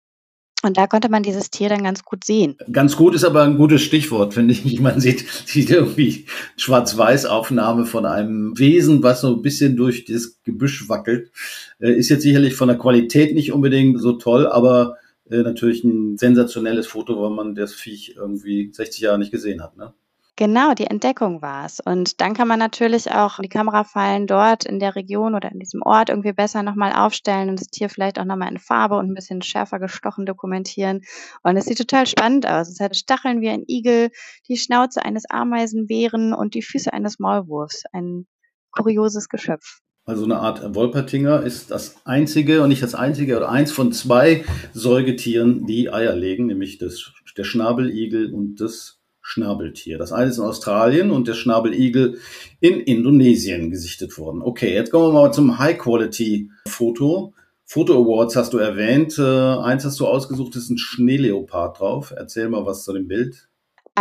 und 0.62 0.78
da 0.78 0.88
konnte 0.88 1.10
man 1.10 1.24
dieses 1.24 1.50
Tier 1.50 1.70
dann 1.70 1.84
ganz 1.84 2.04
gut 2.04 2.26
sehen. 2.26 2.58
Ganz 2.72 2.98
gut 2.98 3.16
ist 3.16 3.24
aber 3.24 3.44
ein 3.44 3.58
gutes 3.58 3.82
Stichwort, 3.82 4.34
finde 4.34 4.54
ich. 4.54 4.80
Man 4.82 5.00
sieht, 5.00 5.26
sieht 5.46 5.70
irgendwie 5.70 6.26
Schwarz-Weiß-Aufnahme 6.58 7.86
von 7.86 8.06
einem 8.06 8.58
Wesen, 8.60 9.02
was 9.02 9.22
so 9.22 9.36
ein 9.36 9.42
bisschen 9.42 9.78
durch 9.78 10.04
das 10.06 10.42
Gebüsch 10.44 10.90
wackelt. 10.90 11.32
Äh, 11.80 11.94
ist 11.94 12.10
jetzt 12.10 12.24
sicherlich 12.24 12.56
von 12.56 12.68
der 12.68 12.78
Qualität 12.78 13.34
nicht 13.36 13.54
unbedingt 13.54 14.02
so 14.02 14.14
toll, 14.14 14.48
aber 14.48 14.98
äh, 15.30 15.38
natürlich 15.38 15.84
ein 15.86 16.18
sensationelles 16.18 16.88
Foto, 16.88 17.22
weil 17.22 17.30
man 17.30 17.56
das 17.56 17.74
Viech 17.74 18.16
irgendwie 18.18 18.70
60 18.74 19.02
Jahre 19.02 19.20
nicht 19.20 19.32
gesehen 19.32 19.64
hat. 19.64 19.78
Ne? 19.78 19.94
Genau, 20.40 20.74
die 20.74 20.88
Entdeckung 20.88 21.42
war 21.42 21.66
es. 21.66 21.82
Und 21.82 22.22
dann 22.22 22.34
kann 22.34 22.48
man 22.48 22.60
natürlich 22.60 23.12
auch 23.12 23.40
die 23.40 23.50
Kamerafallen 23.50 24.26
dort 24.26 24.64
in 24.64 24.80
der 24.80 24.96
Region 24.96 25.36
oder 25.36 25.52
in 25.52 25.60
diesem 25.60 25.82
Ort 25.82 26.08
irgendwie 26.08 26.32
besser 26.32 26.64
nochmal 26.64 26.94
aufstellen 26.94 27.50
und 27.50 27.60
das 27.60 27.68
Tier 27.68 27.90
vielleicht 27.90 28.18
auch 28.18 28.24
nochmal 28.24 28.50
in 28.50 28.58
Farbe 28.58 28.96
und 28.96 29.12
ein 29.12 29.14
bisschen 29.14 29.42
schärfer 29.42 29.80
gestochen 29.80 30.26
dokumentieren. 30.26 31.02
Und 31.44 31.58
es 31.58 31.66
sieht 31.66 31.78
total 31.78 32.08
spannend 32.08 32.48
aus. 32.48 32.70
Es 32.70 32.80
hat 32.80 32.96
Stacheln 32.96 33.42
wie 33.42 33.50
ein 33.50 33.66
Igel, 33.68 34.12
die 34.48 34.56
Schnauze 34.56 35.04
eines 35.04 35.26
Ameisenbären 35.30 36.34
und 36.34 36.54
die 36.54 36.62
Füße 36.62 36.94
eines 36.94 37.20
Maulwurfs. 37.20 37.84
Ein 37.92 38.26
kurioses 38.72 39.28
Geschöpf. 39.28 39.82
Also 40.06 40.24
eine 40.24 40.38
Art 40.38 40.74
Wolpertinger 40.74 41.44
ist 41.44 41.70
das 41.70 41.98
einzige 42.06 42.64
und 42.64 42.70
nicht 42.70 42.82
das 42.82 42.96
einzige 42.96 43.36
oder 43.36 43.50
eins 43.50 43.74
von 43.74 43.92
zwei 43.92 44.46
Säugetieren, 44.72 45.66
die 45.66 45.92
Eier 45.92 46.16
legen, 46.16 46.46
nämlich 46.46 46.78
das, 46.78 47.12
der 47.36 47.44
Schnabeligel 47.44 48.34
und 48.34 48.62
das 48.62 48.99
Schnabeltier. 49.30 50.00
Das 50.00 50.12
eine 50.12 50.32
ist 50.32 50.40
in 50.40 50.44
Australien 50.44 51.12
und 51.12 51.28
der 51.28 51.36
Schnabeligel 51.36 52.18
in 52.62 52.80
Indonesien 52.80 53.70
gesichtet 53.70 54.18
worden. 54.18 54.42
Okay, 54.42 54.74
jetzt 54.74 54.90
kommen 54.90 55.14
wir 55.14 55.22
mal 55.22 55.32
zum 55.32 55.60
High-Quality-Foto. 55.60 57.34
Foto 57.64 57.94
Awards 57.94 58.36
hast 58.36 58.54
du 58.54 58.58
erwähnt. 58.58 59.20
Äh, 59.20 59.22
eins 59.22 59.86
hast 59.86 60.00
du 60.00 60.08
ausgesucht, 60.08 60.56
ist 60.56 60.72
ein 60.72 60.80
Schneeleopard 60.80 61.80
drauf. 61.80 62.12
Erzähl 62.18 62.50
mal 62.50 62.66
was 62.66 62.84
zu 62.84 62.92
dem 62.92 63.08
Bild. 63.08 63.49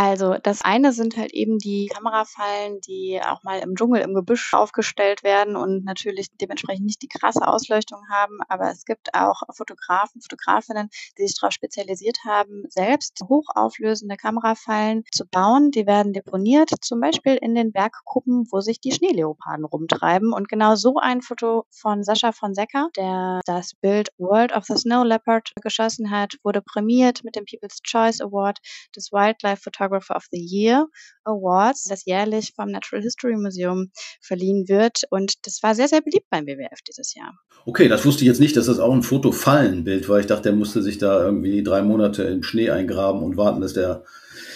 Also 0.01 0.37
das 0.41 0.63
eine 0.63 0.93
sind 0.93 1.17
halt 1.17 1.33
eben 1.33 1.59
die 1.59 1.91
Kamerafallen, 1.93 2.81
die 2.83 3.21
auch 3.21 3.43
mal 3.43 3.59
im 3.59 3.75
Dschungel, 3.75 4.01
im 4.03 4.15
Gebüsch 4.15 4.55
aufgestellt 4.55 5.25
werden 5.25 5.57
und 5.57 5.85
natürlich 5.85 6.29
dementsprechend 6.41 6.87
nicht 6.87 7.03
die 7.03 7.09
krasse 7.09 7.49
Ausleuchtung 7.49 8.03
haben. 8.09 8.39
Aber 8.49 8.71
es 8.71 8.85
gibt 8.85 9.13
auch 9.13 9.43
Fotografen, 9.53 10.21
Fotografinnen, 10.21 10.89
die 11.19 11.27
sich 11.27 11.37
darauf 11.41 11.53
spezialisiert 11.53 12.19
haben, 12.25 12.63
selbst 12.69 13.25
hochauflösende 13.29 14.17
Kamerafallen 14.17 15.03
zu 15.11 15.27
bauen. 15.27 15.73
Die 15.73 15.89
werden 15.89 16.13
deponiert, 16.13 16.71
zum 16.81 17.01
Beispiel 17.01 17.35
in 17.35 17.57
den 17.57 17.73
Bergkuppen, 17.73 18.47
wo 18.53 18.61
sich 18.61 18.81
die 18.81 18.93
Schneeleoparden 18.93 19.65
rumtreiben. 19.65 20.33
Und 20.33 20.49
genau 20.49 20.77
so 20.77 20.99
ein 20.99 21.23
Foto 21.23 21.65
von 21.73 22.05
Sascha 22.05 22.31
von 22.31 22.55
Secker, 22.55 22.89
der 22.97 23.41
das 23.47 23.73
Bild 23.81 24.11
World 24.19 24.55
of 24.55 24.63
the 24.67 24.77
Snow 24.77 25.05
Leopard 25.05 25.51
geschossen 25.61 26.13
hat, 26.13 26.35
wurde 26.45 26.63
prämiert 26.63 27.25
mit 27.25 27.35
dem 27.35 27.47
People's 27.47 27.83
Choice 27.83 28.21
Award 28.21 28.59
des 28.95 29.11
Wildlife 29.11 29.61
Photography 29.61 29.88
Photographer 29.89 30.17
of 30.17 30.25
the 30.31 30.39
Year 30.39 30.87
Awards, 31.25 31.85
das 31.85 32.05
jährlich 32.05 32.53
vom 32.55 32.71
Natural 32.71 33.03
History 33.03 33.37
Museum 33.37 33.91
verliehen 34.21 34.69
wird. 34.69 35.03
Und 35.11 35.47
das 35.47 35.63
war 35.63 35.75
sehr, 35.75 35.89
sehr 35.89 36.01
beliebt 36.01 36.27
beim 36.31 36.47
WWF 36.47 36.81
dieses 36.87 37.15
Jahr. 37.15 37.35
Okay, 37.67 37.89
das 37.89 38.05
wusste 38.05 38.23
ich 38.23 38.29
jetzt 38.29 38.41
nicht, 38.41 38.57
dass 38.57 38.67
das 38.67 38.79
auch 38.79 38.93
ein 38.93 39.03
Fotofallenbild 39.03 40.09
war. 40.09 40.21
Ich 40.21 40.27
dachte, 40.27 40.45
der 40.45 40.53
musste 40.53 40.83
sich 40.83 40.99
da 40.99 41.23
irgendwie 41.25 41.63
drei 41.63 41.83
Monate 41.83 42.25
im 42.25 42.43
Schnee 42.43 42.71
eingraben 42.71 43.23
und 43.23 43.37
warten, 43.37 43.61
dass 43.61 43.73
der 43.73 44.05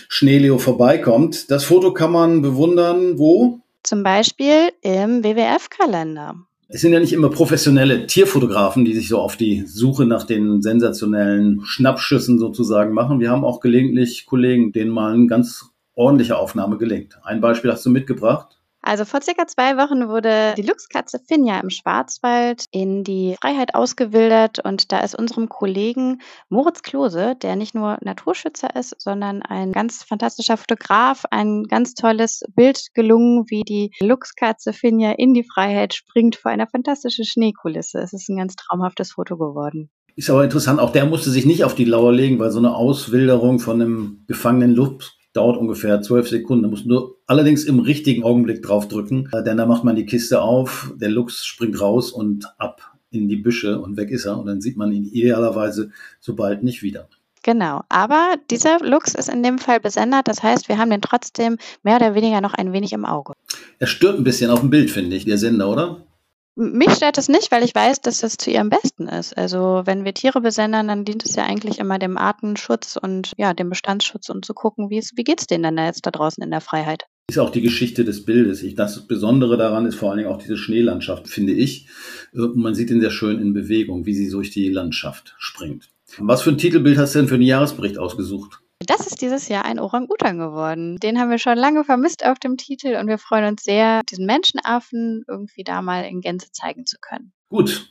Schneeleo 0.09 0.59
vorbeikommt. 0.59 1.51
Das 1.51 1.65
Foto 1.65 1.93
kann 1.93 2.13
man 2.13 2.43
bewundern, 2.43 3.19
wo? 3.19 3.61
Zum 3.83 4.03
Beispiel 4.03 4.71
im 4.83 5.25
WWF-Kalender 5.25 6.37
es 6.75 6.81
sind 6.81 6.95
ja 6.95 7.01
nicht 7.01 7.13
immer 7.13 7.29
professionelle 7.29 8.07
Tierfotografen, 8.07 8.87
die 8.87 8.95
sich 8.95 9.07
so 9.07 9.19
auf 9.19 9.37
die 9.37 9.67
Suche 9.67 10.07
nach 10.07 10.25
den 10.25 10.63
sensationellen 10.63 11.61
Schnappschüssen 11.65 12.39
sozusagen 12.39 12.95
machen. 12.95 13.21
Wir 13.21 13.31
haben 13.31 13.45
auch 13.45 13.61
gelegentlich 13.61 14.25
Kollegen, 14.25 14.73
denen 14.73 14.91
mal 14.91 15.13
eine 15.13 15.27
ganz 15.27 15.67
ordentliche 15.95 16.39
Aufnahme 16.39 16.79
gelingt. 16.79 17.19
Ein 17.25 17.43
Beispiel 17.43 17.71
hast 17.71 17.85
du 17.85 17.91
mitgebracht. 17.91 18.62
Also 18.83 19.05
vor 19.05 19.23
circa 19.23 19.47
zwei 19.47 19.77
Wochen 19.77 20.09
wurde 20.09 20.55
die 20.57 20.63
Luchskatze 20.63 21.21
Finja 21.25 21.61
im 21.61 21.71
Schwarzwald 21.71 22.65
in 22.73 23.05
die 23.05 23.37
Freiheit 23.41 23.77
ausgewildert 23.77 24.59
und 24.59 24.91
da 24.91 25.01
ist 25.01 25.15
unserem 25.15 25.49
Kollegen 25.49 26.21
Moritz 26.49 26.83
Klose, 26.83 27.37
der 27.41 27.55
nicht 27.55 27.77
nur 27.77 27.99
Naturschützer 28.01 28.75
ist, 28.75 29.01
sondern 29.01 29.43
ein 29.43 29.71
ganz 29.71 30.03
fantastischer 30.03 30.57
Fotograf, 30.57 31.25
ein 31.31 31.63
ganz 31.65 31.95
tolles 31.95 32.43
Bild 32.57 32.89
gelungen, 32.93 33.45
wie 33.49 33.63
die 33.63 33.93
Luchskatze 34.01 34.73
Finja 34.73 35.13
in 35.13 35.33
die 35.33 35.45
Freiheit 35.45 35.95
springt 35.95 36.35
vor 36.35 36.51
einer 36.51 36.67
fantastischen 36.67 37.25
Schneekulisse. 37.25 38.01
Es 38.01 38.13
ist 38.13 38.29
ein 38.29 38.37
ganz 38.37 38.57
traumhaftes 38.57 39.13
Foto 39.13 39.37
geworden. 39.37 39.91
Ist 40.17 40.29
aber 40.29 40.43
interessant, 40.43 40.81
auch 40.81 40.91
der 40.91 41.07
musste 41.07 41.31
sich 41.31 41.47
nicht 41.47 41.63
auf 41.63 41.77
die 41.77 41.85
Lauer 41.85 42.13
legen, 42.13 42.41
weil 42.41 42.51
so 42.51 42.59
eine 42.59 42.75
Auswilderung 42.75 43.61
von 43.61 43.81
einem 43.81 44.25
gefangenen 44.27 44.75
Luchs 44.75 45.17
dauert 45.33 45.57
ungefähr 45.57 46.03
zwölf 46.03 46.29
Sekunden. 46.29 46.65
Da 46.65 46.69
muss 46.69 46.85
nur 46.85 47.17
allerdings 47.27 47.65
im 47.65 47.81
richtigen 47.81 48.23
Augenblick 48.23 48.63
draufdrücken, 48.63 49.29
äh, 49.33 49.43
denn 49.43 49.57
da 49.57 49.67
macht 49.67 49.85
man 49.85 49.97
die 49.97 50.07
Kiste 50.07 50.43
auf, 50.43 50.93
der 50.97 51.11
Luchs 51.11 51.45
springt 51.45 51.81
raus 51.81 52.11
und 52.11 52.47
ab 52.59 52.93
in 53.11 53.29
die 53.29 53.37
Büsche 53.37 53.79
und 53.81 53.97
weg 53.97 54.11
ist 54.11 54.25
er. 54.25 54.39
Und 54.39 54.47
dann 54.47 54.61
sieht 54.61 54.77
man 54.77 54.93
ihn 54.93 55.05
idealerweise 55.05 55.91
so 56.21 56.35
bald 56.35 56.63
nicht 56.63 56.83
wieder. 56.83 57.09
Genau, 57.45 57.83
aber 57.89 58.37
dieser 58.51 58.79
Luchs 58.79 59.15
ist 59.15 59.29
in 59.29 59.43
dem 59.43 59.59
Fall 59.59 59.81
besendet. 59.81 60.29
Das 60.29 60.43
heißt, 60.43 60.69
wir 60.69 60.79
haben 60.79 60.91
den 60.91 61.01
trotzdem 61.01 61.57
mehr 61.83 61.97
oder 61.97 62.15
weniger 62.15 62.41
noch 62.41 62.55
ein 62.55 62.73
wenig 62.73 62.93
im 62.93 63.05
Auge. 63.05 63.33
Er 63.81 63.89
stört 63.89 64.17
ein 64.17 64.25
bisschen 64.25 64.51
auf 64.51 64.61
dem 64.61 64.71
Bild, 64.71 64.91
finde 64.91 65.17
ich, 65.17 65.25
der 65.25 65.39
Sender, 65.39 65.69
oder? 65.69 66.07
Mich 66.55 66.93
stört 66.93 67.17
es 67.17 67.31
nicht, 67.31 67.51
weil 67.51 67.65
ich 67.65 67.75
weiß, 67.75 68.03
dass 68.03 68.19
das 68.19 68.37
zu 68.37 68.51
ihrem 68.51 68.69
Besten 68.69 69.09
ist. 69.09 69.37
Also 69.39 69.83
wenn 69.87 70.05
wir 70.05 70.13
Tiere 70.13 70.43
besendern, 70.43 70.89
dann 70.89 71.07
dient 71.07 71.25
es 71.25 71.35
ja 71.35 71.45
eigentlich 71.45 71.79
immer 71.79 71.99
dem 71.99 72.19
Artenschutz 72.19 72.99
und 73.01 73.33
ja, 73.39 73.55
dem 73.55 73.71
Bestandsschutz 73.71 74.29
und 74.29 74.45
zu 74.45 74.53
gucken, 74.53 74.91
wie, 74.91 74.99
es, 74.99 75.13
wie 75.17 75.25
geht's 75.25 75.47
denen 75.47 75.63
denn 75.63 75.77
da 75.77 75.87
jetzt 75.87 76.05
da 76.05 76.11
draußen 76.11 76.45
in 76.45 76.51
der 76.51 76.61
Freiheit. 76.61 77.05
Ist 77.31 77.39
auch 77.39 77.51
die 77.51 77.63
Geschichte 77.63 78.05
des 78.05 78.27
Bildes. 78.27 78.63
Ich, 78.63 78.75
das 78.75 79.07
Besondere 79.07 79.57
daran 79.57 79.87
ist 79.87 79.95
vor 79.95 80.11
allen 80.11 80.19
Dingen 80.19 80.31
auch 80.31 80.43
diese 80.43 80.59
Schneelandschaft, 80.59 81.29
finde 81.29 81.53
ich. 81.53 81.87
Äh, 82.35 82.41
man 82.55 82.75
sieht 82.75 82.91
ihn 82.91 83.01
sehr 83.01 83.11
schön 83.11 83.41
in 83.41 83.55
Bewegung, 83.55 84.05
wie 84.05 84.15
sie 84.15 84.29
durch 84.29 84.51
die 84.51 84.69
Landschaft 84.69 85.35
springt. 85.39 85.89
Was 86.19 86.43
für 86.43 86.51
ein 86.51 86.59
Titelbild 86.59 86.99
hast 86.99 87.15
du 87.15 87.21
denn 87.21 87.29
für 87.29 87.39
den 87.39 87.47
Jahresbericht 87.47 87.97
ausgesucht? 87.97 88.62
Das 88.87 89.07
ist 89.07 89.21
dieses 89.21 89.49
Jahr 89.49 89.65
ein 89.65 89.79
Orang-Utan 89.79 90.39
geworden. 90.39 90.97
Den 90.97 91.19
haben 91.19 91.31
wir 91.31 91.39
schon 91.39 91.57
lange 91.57 91.85
vermisst 91.85 92.25
auf 92.25 92.39
dem 92.39 92.57
Titel 92.57 92.97
und 93.01 93.07
wir 93.07 93.19
freuen 93.19 93.53
uns 93.53 93.65
sehr, 93.65 94.03
diesen 94.11 94.27
Menschenaffen 94.27 95.25
irgendwie 95.29 95.65
da 95.65 95.83
mal 95.83 96.03
in 96.05 96.21
Gänze 96.21 96.51
zeigen 96.53 96.87
zu 96.87 96.97
können. 97.01 97.33
Gut. 97.49 97.89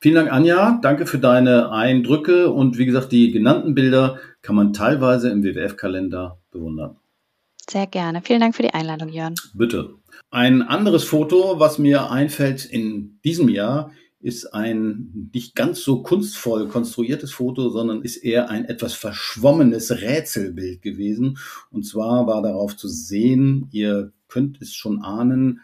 Vielen 0.00 0.14
Dank, 0.14 0.32
Anja. 0.32 0.78
Danke 0.80 1.06
für 1.06 1.18
deine 1.18 1.72
Eindrücke. 1.72 2.50
Und 2.50 2.78
wie 2.78 2.86
gesagt, 2.86 3.10
die 3.10 3.32
genannten 3.32 3.74
Bilder 3.74 4.18
kann 4.42 4.54
man 4.54 4.72
teilweise 4.72 5.30
im 5.30 5.42
WWF-Kalender 5.42 6.38
bewundern. 6.52 6.96
Sehr 7.68 7.86
gerne. 7.86 8.22
Vielen 8.22 8.40
Dank 8.40 8.54
für 8.54 8.62
die 8.62 8.72
Einladung, 8.72 9.08
Jörn. 9.08 9.34
Bitte. 9.54 9.94
Ein 10.30 10.62
anderes 10.62 11.04
Foto, 11.04 11.58
was 11.58 11.78
mir 11.78 12.10
einfällt 12.10 12.64
in 12.64 13.20
diesem 13.24 13.48
Jahr, 13.48 13.90
ist 14.20 14.46
ein 14.52 15.30
nicht 15.32 15.54
ganz 15.54 15.82
so 15.82 16.02
kunstvoll 16.02 16.68
konstruiertes 16.68 17.32
Foto, 17.32 17.70
sondern 17.70 18.02
ist 18.02 18.16
eher 18.16 18.50
ein 18.50 18.64
etwas 18.64 18.94
verschwommenes 18.94 19.90
Rätselbild 19.90 20.82
gewesen. 20.82 21.38
Und 21.70 21.84
zwar 21.84 22.26
war 22.26 22.42
darauf 22.42 22.76
zu 22.76 22.88
sehen, 22.88 23.68
ihr 23.70 24.12
könnt 24.26 24.60
es 24.60 24.74
schon 24.74 25.02
ahnen, 25.02 25.60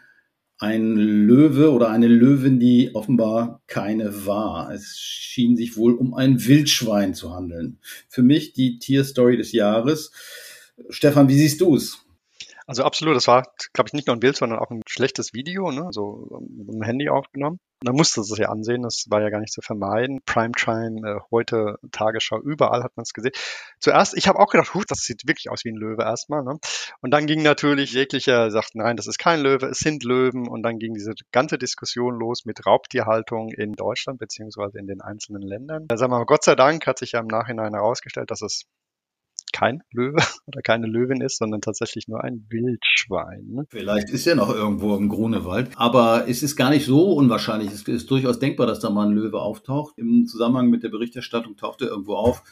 ein 0.57 0.95
Löwe 0.95 1.71
oder 1.71 1.89
eine 1.89 2.07
Löwin, 2.07 2.59
die 2.59 2.91
offenbar 2.93 3.61
keine 3.67 4.25
war. 4.25 4.71
Es 4.71 4.97
schien 4.97 5.57
sich 5.57 5.75
wohl 5.75 5.93
um 5.93 6.13
ein 6.13 6.45
Wildschwein 6.45 7.13
zu 7.13 7.33
handeln. 7.35 7.79
Für 8.07 8.23
mich 8.23 8.53
die 8.53 8.79
Tierstory 8.79 9.35
des 9.35 9.51
Jahres. 9.51 10.11
Stefan, 10.89 11.27
wie 11.27 11.37
siehst 11.37 11.59
du 11.59 11.75
es? 11.75 11.99
Also 12.67 12.83
absolut, 12.83 13.15
das 13.15 13.27
war, 13.27 13.43
glaube 13.73 13.89
ich, 13.89 13.93
nicht 13.93 14.07
nur 14.07 14.15
ein 14.15 14.21
Bild, 14.21 14.37
sondern 14.37 14.59
auch 14.59 14.71
ein 14.71 14.81
schlechtes 14.95 15.33
Video, 15.33 15.71
ne? 15.71 15.87
so 15.91 16.27
mit 16.49 16.73
dem 16.73 16.81
Handy 16.81 17.09
aufgenommen. 17.09 17.59
Man 17.83 17.95
musste 17.95 18.21
es 18.21 18.35
ja 18.37 18.49
ansehen, 18.49 18.83
das 18.83 19.05
war 19.09 19.21
ja 19.21 19.29
gar 19.29 19.41
nicht 19.41 19.51
zu 19.51 19.61
vermeiden. 19.61 20.21
Primetime, 20.25 21.01
äh, 21.07 21.19
heute 21.29 21.77
Tagesschau, 21.91 22.39
überall 22.41 22.83
hat 22.83 22.95
man 22.95 23.03
es 23.03 23.13
gesehen. 23.13 23.33
Zuerst, 23.79 24.15
ich 24.17 24.27
habe 24.27 24.39
auch 24.39 24.49
gedacht, 24.49 24.71
das 24.87 24.99
sieht 24.99 25.27
wirklich 25.27 25.49
aus 25.49 25.65
wie 25.65 25.69
ein 25.69 25.75
Löwe 25.75 26.03
erstmal. 26.03 26.43
Ne? 26.43 26.57
Und 27.01 27.11
dann 27.11 27.27
ging 27.27 27.43
natürlich 27.43 27.91
jeglicher, 27.91 28.49
sagt, 28.49 28.75
nein, 28.75 28.95
das 28.95 29.07
ist 29.07 29.19
kein 29.19 29.41
Löwe, 29.41 29.67
es 29.67 29.79
sind 29.79 30.03
Löwen. 30.03 30.47
Und 30.47 30.63
dann 30.63 30.79
ging 30.79 30.93
diese 30.93 31.13
ganze 31.31 31.57
Diskussion 31.57 32.17
los 32.17 32.45
mit 32.45 32.65
Raubtierhaltung 32.65 33.49
in 33.49 33.73
Deutschland 33.73 34.19
beziehungsweise 34.19 34.79
in 34.79 34.87
den 34.87 35.01
einzelnen 35.01 35.41
Ländern. 35.41 35.85
Da 35.87 35.97
sagen 35.97 36.13
wir 36.13 36.19
mal, 36.19 36.25
Gott 36.25 36.45
sei 36.45 36.55
Dank 36.55 36.87
hat 36.87 36.97
sich 36.97 37.11
ja 37.11 37.19
im 37.19 37.27
Nachhinein 37.27 37.73
herausgestellt, 37.73 38.31
dass 38.31 38.41
es 38.41 38.63
kein 39.55 39.81
Löwe 39.91 40.17
oder 40.47 40.61
keine 40.61 40.85
Löwin 40.85 41.21
ist, 41.21 41.37
sondern 41.37 41.61
tatsächlich 41.61 42.09
nur 42.09 42.21
ein 42.23 42.45
Wildschwein. 42.49 43.65
Vielleicht 43.69 44.09
ist 44.09 44.27
er 44.27 44.35
noch 44.35 44.53
irgendwo 44.53 44.97
im 44.97 45.07
Grunewald, 45.07 45.69
aber 45.75 46.27
es 46.27 46.43
ist 46.43 46.57
gar 46.57 46.69
nicht 46.69 46.85
so 46.85 47.13
unwahrscheinlich. 47.13 47.71
Es 47.71 47.83
ist 47.83 48.11
durchaus 48.11 48.37
denkbar, 48.37 48.67
dass 48.67 48.81
da 48.81 48.89
mal 48.89 49.07
ein 49.07 49.13
Löwe 49.13 49.39
auftaucht. 49.39 49.97
Im 49.97 50.27
Zusammenhang 50.27 50.69
mit 50.69 50.83
der 50.83 50.89
Berichterstattung 50.89 51.55
taucht 51.55 51.81
er 51.81 51.87
irgendwo 51.87 52.15
auf, 52.15 52.43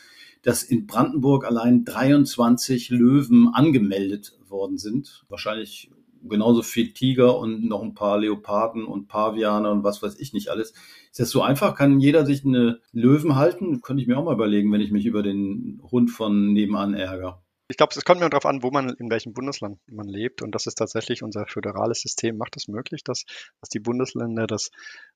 dass 0.43 0.63
in 0.63 0.87
Brandenburg 0.87 1.45
allein 1.45 1.83
23 1.83 2.89
Löwen 2.89 3.49
angemeldet 3.53 4.37
worden 4.47 4.77
sind. 4.77 5.25
Wahrscheinlich 5.27 5.91
genauso 6.27 6.61
viel 6.61 6.93
Tiger 6.93 7.37
und 7.37 7.65
noch 7.67 7.81
ein 7.81 7.93
paar 7.93 8.17
Leoparden 8.17 8.85
und 8.85 9.07
Paviane 9.07 9.69
und 9.69 9.83
was 9.83 10.01
weiß 10.01 10.19
ich 10.19 10.33
nicht 10.33 10.49
alles. 10.49 10.73
Ist 11.11 11.19
das 11.19 11.29
so 11.29 11.41
einfach? 11.41 11.75
Kann 11.75 11.99
jeder 11.99 12.25
sich 12.25 12.45
eine 12.45 12.79
Löwen 12.91 13.35
halten? 13.35 13.81
Könnte 13.81 14.01
ich 14.01 14.07
mir 14.07 14.17
auch 14.17 14.23
mal 14.23 14.33
überlegen, 14.33 14.71
wenn 14.71 14.81
ich 14.81 14.91
mich 14.91 15.05
über 15.05 15.23
den 15.23 15.81
Hund 15.91 16.11
von 16.11 16.53
nebenan 16.53 16.93
ärgere. 16.93 17.43
Ich 17.69 17.77
glaube, 17.77 17.93
es 17.95 18.03
kommt 18.03 18.19
mir 18.19 18.29
darauf 18.29 18.45
an, 18.45 18.61
wo 18.61 18.71
man, 18.71 18.89
in 18.89 19.09
welchem 19.09 19.33
Bundesland 19.33 19.79
man 19.87 20.07
lebt. 20.07 20.41
Und 20.41 20.53
das 20.53 20.67
ist 20.67 20.75
tatsächlich 20.75 21.23
unser 21.23 21.47
föderales 21.47 22.01
System, 22.01 22.37
macht 22.37 22.55
es 22.55 22.65
das 22.65 22.73
möglich, 22.73 23.03
dass, 23.03 23.25
dass 23.61 23.69
die 23.69 23.79
Bundesländer 23.79 24.47
das 24.47 24.69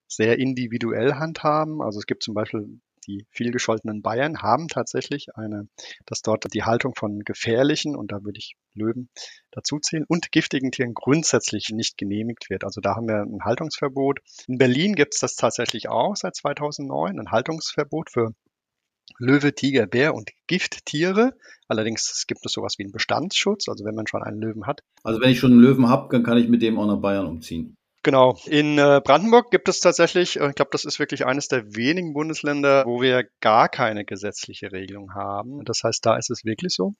sehr 0.08 0.40
individuell 0.40 1.16
handhaben. 1.16 1.82
Also 1.82 2.00
es 2.00 2.06
gibt 2.06 2.24
zum 2.24 2.34
Beispiel 2.34 2.80
die 3.08 3.26
vielgescholtenen 3.32 4.02
Bayern 4.02 4.42
haben 4.42 4.68
tatsächlich 4.68 5.36
eine, 5.36 5.68
dass 6.06 6.22
dort 6.22 6.54
die 6.54 6.64
Haltung 6.64 6.94
von 6.96 7.20
gefährlichen, 7.20 7.96
und 7.96 8.12
da 8.12 8.24
würde 8.24 8.38
ich 8.38 8.56
Löwen 8.74 9.10
dazuzählen, 9.52 10.06
und 10.08 10.32
giftigen 10.32 10.72
Tieren 10.72 10.94
grundsätzlich 10.94 11.70
nicht 11.70 11.98
genehmigt 11.98 12.50
wird. 12.50 12.64
Also 12.64 12.82
da 12.82 12.96
haben 12.96 13.08
wir 13.08 13.22
ein 13.22 13.44
Haltungsverbot. 13.44 14.20
In 14.48 14.58
Berlin 14.58 14.94
gibt 14.94 15.14
es 15.14 15.22
das 15.22 15.36
tatsächlich 15.36 15.90
auch 15.90 16.16
seit 16.16 16.36
2009, 16.36 17.20
ein 17.20 17.32
Haltungsverbot 17.32 18.12
für 18.12 18.34
Löwe, 19.20 19.54
Tiger, 19.54 19.88
Bär 19.88 20.14
und 20.14 20.32
Gifttiere. 20.48 21.32
Allerdings 21.68 22.26
gibt 22.28 22.46
es 22.46 22.52
sowas 22.52 22.76
wie 22.78 22.84
einen 22.84 22.92
Bestandsschutz, 22.92 23.68
also 23.70 23.86
wenn 23.86 23.96
man 23.96 24.06
schon 24.06 24.22
einen 24.22 24.40
Löwen 24.40 24.68
hat. 24.68 24.82
Also 25.04 25.22
wenn 25.22 25.32
ich 25.32 25.40
schon 25.40 25.54
einen 25.54 25.62
Löwen 25.62 25.88
habe, 25.88 26.10
dann 26.12 26.24
kann 26.24 26.38
ich 26.38 26.50
mit 26.50 26.62
dem 26.62 26.78
auch 26.78 26.86
nach 26.86 27.02
Bayern 27.02 27.26
umziehen. 27.26 27.77
Genau. 28.08 28.38
In 28.46 28.78
äh, 28.78 29.02
Brandenburg 29.04 29.52
gibt 29.52 29.68
es 29.68 29.82
tatsächlich, 29.82 30.40
äh, 30.40 30.48
ich 30.48 30.56
glaube, 30.56 30.72
das 30.72 30.86
ist 30.86 30.98
wirklich 30.98 31.26
eines 31.26 31.50
der 31.50 31.76
wenigen 31.76 32.14
Bundesländer, 32.14 32.86
wo 32.86 33.02
wir 33.02 33.26
gar 33.42 33.68
keine 33.68 34.06
gesetzliche 34.06 34.72
Regelung 34.72 35.14
haben. 35.14 35.66
Das 35.66 35.84
heißt, 35.84 36.06
da 36.06 36.16
ist 36.16 36.30
es 36.30 36.46
wirklich 36.46 36.74
so. 36.74 36.94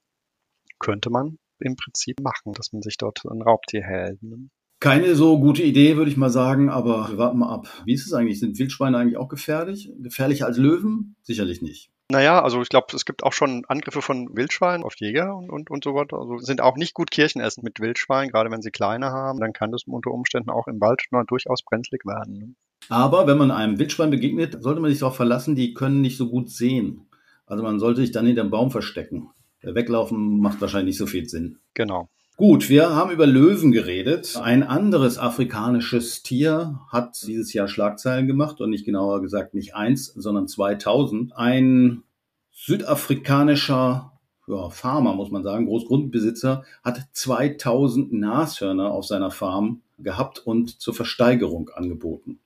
Könnte 0.80 1.10
man 1.10 1.40
im 1.60 1.78
Prinzip 1.78 2.20
machen, 2.20 2.52
dass 2.52 2.74
man 2.74 2.82
sich 2.82 2.98
dort 2.98 3.24
ein 3.24 3.42
Raubtier 3.42 3.84
hält. 3.84 4.22
Ne? 4.22 4.50
Keine 4.80 5.16
so 5.16 5.40
gute 5.40 5.64
Idee, 5.64 5.98
würde 5.98 6.12
ich 6.12 6.18
mal 6.18 6.30
sagen, 6.30 6.70
aber 6.70 7.10
wir 7.10 7.18
warten 7.18 7.40
mal 7.40 7.52
ab. 7.52 7.68
Wie 7.86 7.94
ist 7.94 8.06
es 8.06 8.14
eigentlich? 8.14 8.40
Sind 8.40 8.60
Wildschweine 8.60 8.98
eigentlich 8.98 9.18
auch 9.18 9.28
gefährlich? 9.28 9.92
Gefährlicher 10.00 10.46
als 10.46 10.58
Löwen? 10.58 11.16
Sicherlich 11.24 11.62
nicht. 11.62 11.90
Naja, 12.10 12.42
also 12.42 12.62
ich 12.62 12.70
glaube, 12.70 12.88
es 12.94 13.04
gibt 13.04 13.24
auch 13.24 13.34
schon 13.34 13.66
Angriffe 13.68 14.02
von 14.02 14.30
Wildschweinen 14.34 14.86
auf 14.86 14.96
Jäger 14.96 15.36
und, 15.36 15.50
und, 15.50 15.70
und 15.70 15.84
so 15.84 15.94
weiter. 15.94 16.18
Also 16.18 16.38
sind 16.38 16.62
auch 16.62 16.78
nicht 16.78 16.94
gut 16.94 17.12
Kirchen 17.12 17.42
essen 17.42 17.64
mit 17.64 17.82
Wildschweinen, 17.82 18.32
gerade 18.32 18.50
wenn 18.50 18.62
sie 18.62 18.72
kleine 18.72 19.08
haben, 19.08 19.40
dann 19.40 19.52
kann 19.52 19.72
das 19.72 19.84
unter 19.88 20.12
Umständen 20.12 20.50
auch 20.50 20.68
im 20.68 20.80
Wald 20.80 21.02
durchaus 21.28 21.64
brenzlig 21.64 22.06
werden. 22.06 22.34
Ne? 22.34 22.56
Aber 22.88 23.28
wenn 23.28 23.38
man 23.38 23.52
einem 23.52 23.80
Wildschwein 23.80 24.12
begegnet, 24.12 24.62
sollte 24.64 24.80
man 24.80 24.90
sich 24.90 25.00
darauf 25.00 25.18
verlassen, 25.18 25.56
die 25.56 25.74
können 25.74 26.00
nicht 26.00 26.18
so 26.18 26.30
gut 26.30 26.50
sehen. 26.50 27.10
Also 27.46 27.64
man 27.64 27.80
sollte 27.80 28.02
sich 28.02 28.12
dann 28.12 28.26
hinter 28.26 28.44
dem 28.44 28.52
Baum 28.52 28.72
verstecken. 28.72 29.30
Weglaufen 29.62 30.40
macht 30.40 30.62
wahrscheinlich 30.62 30.94
nicht 30.94 30.98
so 30.98 31.08
viel 31.08 31.28
Sinn. 31.28 31.58
Genau. 31.74 32.10
Gut, 32.38 32.70
wir 32.70 32.96
haben 32.96 33.10
über 33.10 33.26
Löwen 33.26 33.72
geredet. 33.72 34.38
Ein 34.40 34.62
anderes 34.62 35.18
afrikanisches 35.18 36.22
Tier 36.22 36.80
hat 36.92 37.20
dieses 37.26 37.52
Jahr 37.52 37.68
Schlagzeilen 37.68 38.28
gemacht 38.28 38.62
und 38.62 38.70
nicht 38.70 38.86
genauer 38.86 39.24
gesagt 39.24 39.56
nicht 39.56 39.74
eins, 39.74 40.06
sondern 40.06 40.48
2000. 40.48 41.36
Ein 41.36 42.04
südafrikanischer 42.52 44.12
ja, 44.46 44.70
Farmer, 44.70 45.16
muss 45.16 45.32
man 45.32 45.42
sagen, 45.42 45.66
Großgrundbesitzer, 45.66 46.64
hat 46.84 47.08
2000 47.12 48.14
Nashörner 48.14 48.92
auf 48.92 49.06
seiner 49.08 49.32
Farm 49.32 49.82
gehabt 49.98 50.38
und 50.38 50.80
zur 50.80 50.94
Versteigerung 50.94 51.70
angeboten. 51.70 52.38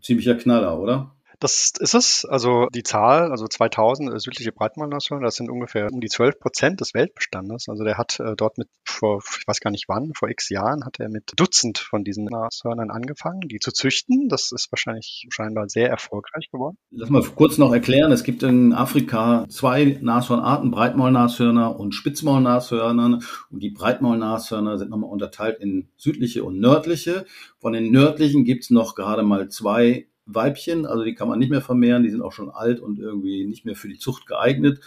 Ziemlicher 0.00 0.36
Knaller, 0.36 0.80
oder? 0.80 1.14
Das 1.40 1.72
ist 1.78 1.94
es. 1.94 2.26
Also 2.26 2.68
die 2.74 2.82
Zahl, 2.82 3.30
also 3.30 3.46
2000 3.46 4.12
äh, 4.12 4.18
südliche 4.18 4.52
Breitmaulnashörner, 4.52 5.24
das 5.24 5.36
sind 5.36 5.50
ungefähr 5.50 5.88
um 5.90 6.00
die 6.00 6.08
12 6.08 6.38
Prozent 6.38 6.80
des 6.82 6.92
Weltbestandes. 6.92 7.66
Also 7.68 7.82
der 7.82 7.96
hat 7.96 8.20
äh, 8.20 8.36
dort 8.36 8.58
mit 8.58 8.68
vor, 8.84 9.22
ich 9.38 9.48
weiß 9.48 9.60
gar 9.60 9.70
nicht 9.70 9.88
wann, 9.88 10.12
vor 10.14 10.28
x 10.28 10.50
Jahren 10.50 10.84
hat 10.84 11.00
er 11.00 11.08
mit 11.08 11.32
Dutzend 11.36 11.78
von 11.78 12.04
diesen 12.04 12.26
Nashörnern 12.26 12.90
angefangen, 12.90 13.40
die 13.48 13.58
zu 13.58 13.72
züchten. 13.72 14.28
Das 14.28 14.52
ist 14.52 14.70
wahrscheinlich 14.70 15.26
scheinbar 15.30 15.70
sehr 15.70 15.88
erfolgreich 15.88 16.50
geworden. 16.52 16.76
Lass 16.90 17.08
mal 17.08 17.22
kurz 17.22 17.56
noch 17.56 17.72
erklären. 17.72 18.12
Es 18.12 18.22
gibt 18.22 18.42
in 18.42 18.74
Afrika 18.74 19.46
zwei 19.48 19.98
Nashornarten, 20.02 20.70
Breitmaulnashörner 20.70 21.80
und 21.80 21.94
Spitzmaulnashörner. 21.94 23.20
Und 23.50 23.62
die 23.62 23.70
Breitmaulnashörner 23.70 24.76
sind 24.76 24.90
nochmal 24.90 25.10
unterteilt 25.10 25.58
in 25.60 25.88
südliche 25.96 26.44
und 26.44 26.60
nördliche. 26.60 27.24
Von 27.58 27.72
den 27.72 27.90
nördlichen 27.90 28.44
gibt's 28.44 28.68
noch 28.68 28.94
gerade 28.94 29.22
mal 29.22 29.48
zwei 29.48 30.09
Weibchen, 30.26 30.86
also 30.86 31.04
die 31.04 31.14
kann 31.14 31.28
man 31.28 31.38
nicht 31.38 31.50
mehr 31.50 31.60
vermehren, 31.60 32.02
die 32.02 32.10
sind 32.10 32.22
auch 32.22 32.32
schon 32.32 32.50
alt 32.50 32.80
und 32.80 32.98
irgendwie 32.98 33.46
nicht 33.46 33.64
mehr 33.64 33.76
für 33.76 33.88
die 33.88 33.98
Zucht 33.98 34.26
geeignet. 34.26 34.80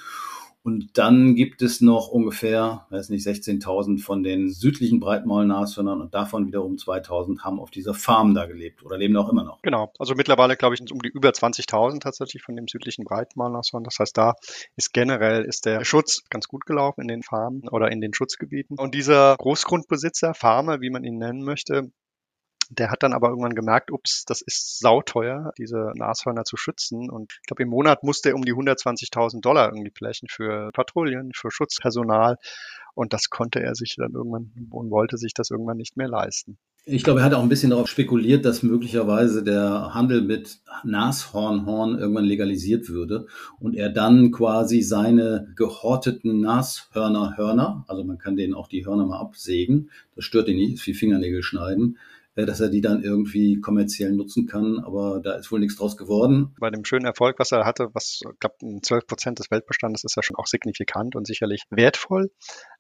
Und 0.66 0.98
dann 0.98 1.36
gibt 1.36 1.62
es 1.62 1.82
noch 1.82 2.08
ungefähr, 2.08 2.88
weiß 2.90 3.10
nicht, 3.10 3.28
16.000 3.28 4.02
von 4.02 4.24
den 4.24 4.50
südlichen 4.50 5.02
Breitmaulnashörnern 5.02 6.00
und 6.00 6.14
davon 6.14 6.48
wiederum 6.48 6.76
2.000 6.76 7.42
haben 7.42 7.60
auf 7.60 7.70
dieser 7.70 7.94
Farm 7.94 8.34
da 8.34 8.46
gelebt 8.46 8.82
oder 8.82 8.98
leben 8.98 9.18
auch 9.18 9.28
immer 9.28 9.44
noch. 9.44 9.62
Genau, 9.62 9.92
also 10.00 10.16
mittlerweile 10.16 10.56
glaube 10.56 10.76
ich 10.76 10.82
um 10.90 11.00
die 11.00 11.10
über 11.10 11.30
20.000 11.32 12.00
tatsächlich 12.00 12.44
von 12.44 12.56
dem 12.56 12.70
südlichen 12.70 13.04
Breitmaulnashorn. 13.04 13.84
Das 13.84 14.00
heißt, 14.00 14.18
da 14.18 14.36
ist 14.78 14.94
generell 14.94 15.44
ist 15.44 15.66
der 15.66 15.84
Schutz 15.84 16.24
ganz 16.30 16.48
gut 16.48 16.66
gelaufen 16.66 17.02
in 17.02 17.10
den 17.10 17.24
Farmen 17.24 17.68
oder 17.70 17.92
in 17.92 18.00
den 18.00 18.14
Schutzgebieten. 18.14 18.78
Und 18.80 18.96
dieser 18.96 19.36
Großgrundbesitzer, 19.40 20.34
Farmer, 20.34 20.80
wie 20.80 20.90
man 20.90 21.04
ihn 21.04 21.18
nennen 21.18 21.44
möchte, 21.44 21.92
der 22.70 22.92
hat 22.92 23.04
dann 23.04 23.14
aber 23.14 23.30
irgendwann 23.30 23.56
gemerkt, 23.56 23.92
ups, 23.92 24.26
das 24.26 24.42
ist 24.42 24.80
sauteuer, 24.80 25.52
diese 25.58 25.92
Nashörner 25.96 26.44
zu 26.46 26.58
schützen. 26.58 27.10
Und 27.10 27.40
ich 27.42 27.48
glaube, 27.48 27.64
im 27.64 27.70
Monat 27.70 28.04
musste 28.04 28.30
er 28.30 28.36
um 28.36 28.46
die 28.46 28.54
120.000 28.54 29.42
Dollar 29.42 29.70
irgendwie 29.70 29.92
blechen 29.92 30.28
für 30.30 30.72
Patrouillen, 30.74 31.32
für 31.34 31.52
Schutzpersonal. 31.52 32.38
Und 32.96 33.14
das 33.14 33.30
konnte 33.30 33.60
er 33.62 33.76
sich 33.76 33.96
dann 33.98 34.14
irgendwann 34.14 34.52
und 34.70 34.92
wollte 34.92 35.18
sich 35.18 35.34
das 35.34 35.50
irgendwann 35.50 35.78
nicht 35.78 35.98
mehr 35.98 36.08
leisten. 36.08 36.58
Ich 36.86 37.06
glaube, 37.06 37.22
er 37.22 37.26
hat 37.26 37.34
auch 37.34 37.42
ein 37.42 37.50
bisschen 37.50 37.70
darauf 37.70 37.88
spekuliert, 37.88 38.44
dass 38.44 38.62
möglicherweise 38.62 39.42
der 39.42 39.94
Handel 39.94 40.22
mit 40.22 40.60
Nashornhorn 40.84 41.98
irgendwann 41.98 42.26
legalisiert 42.26 42.90
würde 42.90 43.28
und 43.62 43.74
er 43.74 43.90
dann 43.90 44.32
quasi 44.32 44.82
seine 44.82 45.54
gehorteten 45.56 46.42
Nashörnerhörner, 46.42 47.86
also 47.88 48.04
man 48.04 48.18
kann 48.18 48.36
denen 48.36 48.54
auch 48.54 48.68
die 48.68 48.86
Hörner 48.86 49.06
mal 49.06 49.22
absägen, 49.22 49.92
das 50.18 50.26
stört 50.26 50.50
ihn 50.50 50.58
nicht, 50.58 50.74
ist 50.74 50.86
wie 50.86 50.94
Fingernägel 50.94 51.42
schneiden, 51.42 51.98
dass 52.36 52.60
er 52.60 52.70
die 52.70 52.82
dann 52.82 53.04
irgendwie 53.04 53.60
kommerziell 53.60 54.12
nutzen 54.12 54.48
kann. 54.48 54.80
Aber 54.80 55.22
da 55.24 55.36
ist 55.36 55.52
wohl 55.52 55.60
nichts 55.60 55.78
draus 55.78 55.98
geworden. 55.98 56.54
Bei 56.60 56.70
dem 56.70 56.86
schönen 56.86 57.06
Erfolg, 57.06 57.40
was 57.40 57.52
er 57.52 57.66
hatte, 57.66 57.90
was, 57.94 58.22
ich 58.22 58.40
glaube, 58.40 58.56
12 58.82 59.08
Prozent 59.08 59.40
des 59.40 59.52
Weltbestandes 59.52 60.04
ist 60.04 60.16
ja 60.16 60.24
schon 60.24 60.38
auch 60.38 60.48
signifikant 60.48 61.16
und 61.16 61.28
sicherlich 61.28 61.64
wertvoll. 61.70 62.32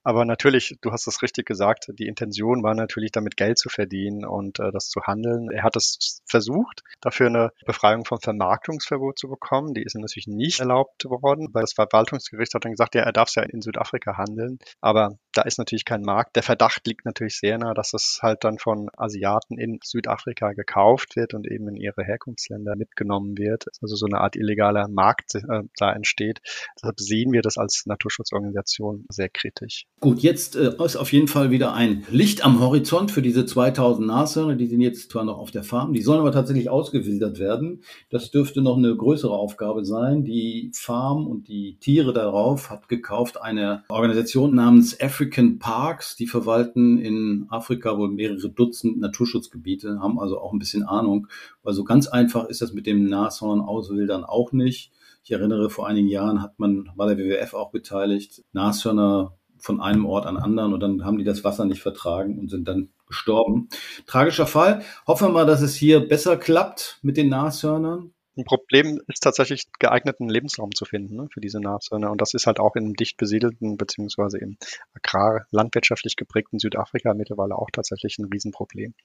Aber 0.03 0.25
natürlich, 0.25 0.75
du 0.81 0.91
hast 0.91 1.07
es 1.07 1.21
richtig 1.21 1.45
gesagt, 1.45 1.87
die 1.97 2.07
Intention 2.07 2.61
war 2.61 2.75
natürlich 2.75 3.11
damit 3.11 3.37
Geld 3.37 3.57
zu 3.57 3.69
verdienen 3.69 4.25
und 4.25 4.59
äh, 4.59 4.71
das 4.71 4.89
zu 4.89 5.01
handeln. 5.03 5.49
Er 5.49 5.63
hat 5.63 5.77
es 5.77 6.21
versucht, 6.25 6.83
dafür 6.99 7.27
eine 7.27 7.51
Befreiung 7.65 8.03
vom 8.03 8.19
Vermarktungsverbot 8.19 9.17
zu 9.17 9.29
bekommen. 9.29 9.73
Die 9.73 9.83
ist 9.83 9.95
natürlich 9.95 10.27
nicht 10.27 10.59
erlaubt 10.59 11.05
worden, 11.05 11.49
weil 11.53 11.61
das 11.61 11.73
Verwaltungsgericht 11.73 12.53
hat 12.53 12.65
dann 12.65 12.73
gesagt, 12.73 12.95
ja, 12.95 13.03
er 13.03 13.13
darf 13.13 13.29
es 13.29 13.35
ja 13.35 13.43
in 13.43 13.61
Südafrika 13.61 14.17
handeln. 14.17 14.57
Aber 14.81 15.17
da 15.33 15.43
ist 15.43 15.57
natürlich 15.57 15.85
kein 15.85 16.01
Markt. 16.01 16.35
Der 16.35 16.43
Verdacht 16.43 16.85
liegt 16.85 17.05
natürlich 17.05 17.37
sehr 17.37 17.57
nah, 17.57 17.73
dass 17.73 17.93
es 17.93 18.19
halt 18.21 18.43
dann 18.43 18.57
von 18.57 18.89
Asiaten 18.97 19.42
in 19.49 19.79
Südafrika 19.83 20.53
gekauft 20.53 21.15
wird 21.15 21.33
und 21.33 21.49
eben 21.49 21.67
in 21.67 21.75
ihre 21.75 22.03
Herkunftsländer 22.03 22.75
mitgenommen 22.75 23.37
wird. 23.37 23.65
Also 23.81 23.95
so 23.95 24.05
eine 24.05 24.19
Art 24.19 24.35
illegaler 24.35 24.87
Markt 24.87 25.35
äh, 25.35 25.63
da 25.77 25.93
entsteht. 25.93 26.39
Deshalb 26.75 26.99
sehen 26.99 27.31
wir 27.31 27.41
das 27.41 27.57
als 27.57 27.83
Naturschutzorganisation 27.85 29.05
sehr 29.09 29.29
kritisch. 29.29 29.85
Gut, 29.99 30.19
jetzt 30.19 30.55
äh, 30.55 30.73
ist 30.83 30.95
auf 30.95 31.11
jeden 31.11 31.27
Fall 31.27 31.51
wieder 31.51 31.73
ein 31.73 32.05
Licht 32.09 32.45
am 32.45 32.59
Horizont 32.59 33.11
für 33.11 33.21
diese 33.21 33.45
2000 33.45 34.07
Nashörner. 34.07 34.55
Die 34.55 34.67
sind 34.67 34.81
jetzt 34.81 35.11
zwar 35.11 35.23
noch 35.23 35.37
auf 35.37 35.51
der 35.51 35.63
Farm, 35.63 35.93
die 35.93 36.01
sollen 36.01 36.19
aber 36.19 36.31
tatsächlich 36.31 36.69
ausgewildert 36.69 37.39
werden. 37.39 37.83
Das 38.09 38.31
dürfte 38.31 38.61
noch 38.61 38.77
eine 38.77 38.95
größere 38.95 39.33
Aufgabe 39.33 39.85
sein. 39.85 40.23
Die 40.23 40.71
Farm 40.73 41.27
und 41.27 41.47
die 41.47 41.77
Tiere 41.79 42.13
darauf 42.13 42.69
hat 42.69 42.89
gekauft 42.89 43.41
eine 43.41 43.83
Organisation 43.89 44.55
namens 44.55 44.99
African 44.99 45.59
Parks. 45.59 46.15
Die 46.15 46.27
verwalten 46.27 46.97
in 46.97 47.45
Afrika 47.49 47.97
wohl 47.97 48.09
mehrere 48.09 48.49
Dutzend 48.49 48.99
Naturschutzgebiete, 49.33 49.99
haben 49.99 50.19
also 50.19 50.39
auch 50.39 50.53
ein 50.53 50.59
bisschen 50.59 50.83
Ahnung. 50.83 51.27
Weil 51.63 51.73
so 51.73 51.83
ganz 51.83 52.07
einfach 52.07 52.45
ist 52.45 52.61
das 52.61 52.73
mit 52.73 52.85
dem 52.85 53.05
Nashorn 53.05 53.61
auswildern 53.61 54.23
auch 54.23 54.51
nicht. 54.51 54.91
Ich 55.23 55.31
erinnere, 55.31 55.69
vor 55.69 55.87
einigen 55.87 56.07
Jahren 56.07 56.41
hat 56.41 56.59
man, 56.59 56.89
war 56.95 57.07
der 57.07 57.17
WWF 57.17 57.53
auch 57.53 57.71
beteiligt, 57.71 58.43
Nashörner 58.51 59.37
von 59.57 59.79
einem 59.79 60.05
Ort 60.05 60.25
an 60.25 60.35
anderen 60.35 60.73
und 60.73 60.81
dann 60.81 61.05
haben 61.05 61.17
die 61.17 61.23
das 61.23 61.45
Wasser 61.45 61.63
nicht 61.63 61.81
vertragen 61.81 62.37
und 62.37 62.49
sind 62.49 62.67
dann 62.67 62.89
gestorben. 63.07 63.69
Tragischer 64.05 64.47
Fall. 64.47 64.81
Hoffen 65.07 65.29
wir 65.29 65.31
mal, 65.33 65.45
dass 65.45 65.61
es 65.61 65.75
hier 65.75 66.05
besser 66.05 66.35
klappt 66.35 66.99
mit 67.01 67.15
den 67.15 67.29
Nashörnern. 67.29 68.13
Ein 68.35 68.45
Problem 68.45 68.99
ist 69.07 69.21
tatsächlich 69.21 69.65
geeigneten 69.79 70.27
Lebensraum 70.27 70.73
zu 70.73 70.85
finden 70.85 71.15
ne, 71.15 71.27
für 71.31 71.41
diese 71.41 71.59
Nashörner. 71.59 72.11
Und 72.11 72.19
das 72.19 72.33
ist 72.33 72.47
halt 72.47 72.59
auch 72.59 72.75
in 72.75 72.93
dicht 72.93 73.17
besiedelten 73.17 73.77
beziehungsweise 73.77 74.39
im 74.39 74.57
agrar 74.93 75.45
landwirtschaftlich 75.51 76.15
geprägten 76.15 76.59
Südafrika 76.59 77.13
mittlerweile 77.13 77.55
auch 77.55 77.69
tatsächlich 77.71 78.17
ein 78.17 78.25
Riesenproblem 78.25 78.95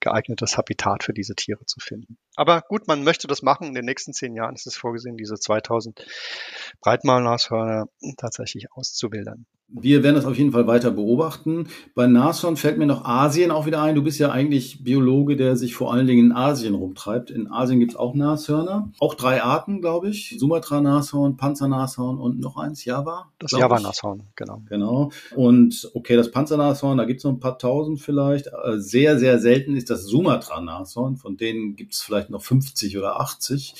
geeignetes 0.00 0.56
Habitat 0.56 1.04
für 1.04 1.12
diese 1.12 1.34
Tiere 1.34 1.64
zu 1.66 1.78
finden. 1.78 2.18
Aber 2.34 2.62
gut, 2.62 2.88
man 2.88 3.04
möchte 3.04 3.28
das 3.28 3.42
machen. 3.42 3.68
In 3.68 3.74
den 3.74 3.84
nächsten 3.84 4.12
zehn 4.12 4.34
Jahren 4.34 4.54
ist 4.54 4.66
es 4.66 4.76
vorgesehen, 4.76 5.16
diese 5.16 5.34
2000 5.34 6.04
Breitmaulnashörner 6.80 7.86
tatsächlich 8.16 8.72
auszuwildern. 8.72 9.46
Wir 9.72 10.02
werden 10.02 10.16
das 10.16 10.24
auf 10.24 10.36
jeden 10.36 10.52
Fall 10.52 10.66
weiter 10.66 10.90
beobachten. 10.90 11.68
Bei 11.94 12.06
Nashorn 12.06 12.56
fällt 12.56 12.76
mir 12.76 12.86
noch 12.86 13.04
Asien 13.04 13.50
auch 13.50 13.66
wieder 13.66 13.80
ein. 13.82 13.94
Du 13.94 14.02
bist 14.02 14.18
ja 14.18 14.30
eigentlich 14.30 14.82
Biologe, 14.82 15.36
der 15.36 15.56
sich 15.56 15.74
vor 15.74 15.92
allen 15.92 16.06
Dingen 16.06 16.26
in 16.26 16.32
Asien 16.32 16.74
rumtreibt. 16.74 17.30
In 17.30 17.50
Asien 17.50 17.78
gibt's 17.78 17.94
auch 17.94 18.14
Nashörner. 18.14 18.90
Auch 18.98 19.14
drei 19.14 19.42
Arten, 19.42 19.80
glaube 19.80 20.08
ich. 20.08 20.36
Sumatra-Nashorn, 20.38 21.36
Panzernashorn 21.36 22.18
und 22.18 22.40
noch 22.40 22.56
eins, 22.56 22.84
Java. 22.84 23.30
Das 23.38 23.52
Java-Nashorn, 23.52 24.24
genau. 24.34 24.62
Genau. 24.68 25.12
Und 25.36 25.90
okay, 25.94 26.16
das 26.16 26.32
Panzernashorn, 26.32 26.98
da 26.98 27.04
gibt's 27.04 27.22
noch 27.22 27.32
ein 27.32 27.40
paar 27.40 27.58
tausend 27.58 28.00
vielleicht. 28.00 28.48
Äh, 28.48 28.78
sehr, 28.78 29.18
sehr 29.18 29.38
selten 29.38 29.76
ist 29.76 29.90
das 29.90 30.04
Sumatra-Nashorn. 30.04 31.16
Von 31.16 31.36
denen 31.36 31.76
gibt's 31.76 32.02
vielleicht 32.02 32.30
noch 32.30 32.42
50 32.42 32.98
oder 32.98 33.20
80. 33.20 33.74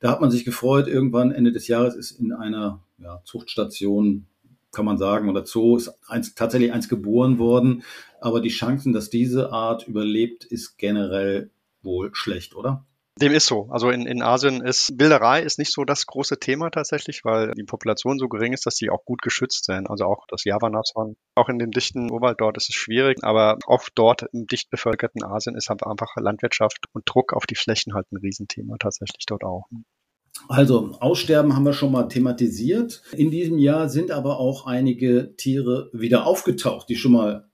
Da 0.00 0.10
hat 0.10 0.20
man 0.20 0.30
sich 0.30 0.44
gefreut, 0.44 0.88
irgendwann 0.88 1.32
Ende 1.32 1.52
des 1.52 1.68
Jahres 1.68 1.94
ist 1.94 2.12
in 2.12 2.32
einer 2.32 2.80
ja, 2.98 3.20
Zuchtstation, 3.24 4.26
kann 4.76 4.84
man 4.84 4.98
sagen, 4.98 5.28
oder 5.30 5.46
Zoo, 5.46 5.76
ist 5.76 5.92
eins, 6.06 6.34
tatsächlich 6.34 6.72
eins 6.72 6.88
geboren 6.88 7.38
worden. 7.38 7.82
Aber 8.20 8.40
die 8.40 8.50
Chancen, 8.50 8.92
dass 8.92 9.10
diese 9.10 9.50
Art 9.50 9.88
überlebt, 9.88 10.44
ist 10.44 10.76
generell 10.76 11.50
wohl 11.82 12.14
schlecht, 12.14 12.54
oder? 12.54 12.84
Dem 13.18 13.32
ist 13.32 13.46
so. 13.46 13.68
Also 13.70 13.88
in, 13.88 14.06
in 14.06 14.20
Asien 14.20 14.60
ist 14.60 14.92
Wilderei 14.98 15.40
ist 15.40 15.58
nicht 15.58 15.72
so 15.72 15.84
das 15.84 16.04
große 16.04 16.38
Thema 16.38 16.68
tatsächlich, 16.68 17.24
weil 17.24 17.52
die 17.52 17.64
Population 17.64 18.18
so 18.18 18.28
gering 18.28 18.52
ist, 18.52 18.66
dass 18.66 18.74
die 18.74 18.90
auch 18.90 19.06
gut 19.06 19.22
geschützt 19.22 19.64
sind. 19.64 19.88
Also 19.88 20.04
auch 20.04 20.26
das 20.28 20.44
Javanashorn. 20.44 21.16
Auch 21.34 21.48
in 21.48 21.58
dem 21.58 21.70
dichten 21.70 22.10
Urwald 22.10 22.38
dort 22.42 22.58
ist 22.58 22.68
es 22.68 22.74
schwierig, 22.74 23.16
aber 23.22 23.56
auch 23.66 23.88
dort 23.94 24.24
im 24.34 24.46
dicht 24.46 24.68
bevölkerten 24.68 25.24
Asien 25.24 25.56
ist 25.56 25.70
halt 25.70 25.86
einfach 25.86 26.14
Landwirtschaft 26.16 26.84
und 26.92 27.04
Druck 27.06 27.32
auf 27.32 27.46
die 27.46 27.54
Flächen 27.54 27.94
halt 27.94 28.12
ein 28.12 28.18
Riesenthema 28.18 28.76
tatsächlich 28.78 29.24
dort 29.26 29.44
auch. 29.44 29.64
Also 30.48 30.96
Aussterben 31.00 31.54
haben 31.54 31.64
wir 31.64 31.72
schon 31.72 31.92
mal 31.92 32.04
thematisiert. 32.04 33.02
In 33.12 33.30
diesem 33.30 33.58
Jahr 33.58 33.88
sind 33.88 34.10
aber 34.10 34.38
auch 34.38 34.66
einige 34.66 35.34
Tiere 35.36 35.90
wieder 35.92 36.26
aufgetaucht, 36.26 36.88
die 36.88 36.96
schon 36.96 37.12
mal 37.12 37.48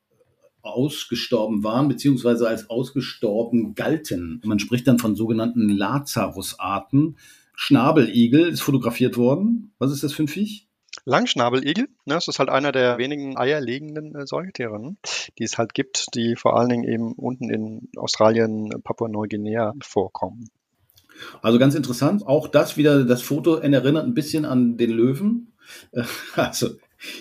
ausgestorben 0.63 1.65
waren, 1.65 1.89
beziehungsweise 1.89 2.49
als 2.49 2.71
ausgestorben 2.71 3.75
galten. 3.75 4.41
Man 4.45 4.59
spricht 4.59 4.87
dann 4.87 4.99
von 4.99 5.17
sogenannten 5.17 5.69
Lazarus-Arten. 5.69 7.17
Schnabeligel 7.55 8.49
ist 8.49 8.61
fotografiert 8.61 9.17
worden. 9.17 9.75
Was 9.79 9.93
ist 9.93 10.05
das 10.05 10.13
für 10.13 10.25
ein 10.25 10.29
Viech? 10.29 10.69
Langschnabeligel, 11.05 11.87
ne, 12.05 12.15
das 12.15 12.29
ist 12.29 12.39
halt 12.39 12.51
einer 12.51 12.71
der 12.71 12.99
wenigen 12.99 13.37
eierlegenden 13.37 14.15
äh, 14.15 14.27
Säugetiere, 14.27 14.79
ne, 14.79 14.97
die 15.39 15.43
es 15.45 15.59
halt 15.59 15.75
gibt, 15.75 16.07
die 16.15 16.37
vor 16.37 16.57
allen 16.57 16.69
Dingen 16.69 16.85
eben 16.85 17.13
unten 17.15 17.51
in 17.51 17.89
Australien, 17.97 18.71
Papua-Neuguinea 18.85 19.73
vorkommen. 19.83 20.51
Also 21.43 21.59
ganz 21.59 21.75
interessant. 21.75 22.27
Auch 22.27 22.49
das 22.49 22.77
wieder, 22.77 23.05
das 23.05 23.23
Foto 23.23 23.57
erinnert 23.57 24.05
ein 24.05 24.15
bisschen 24.15 24.45
an 24.45 24.77
den 24.77 24.91
Löwen. 24.91 25.49
Also 26.35 26.71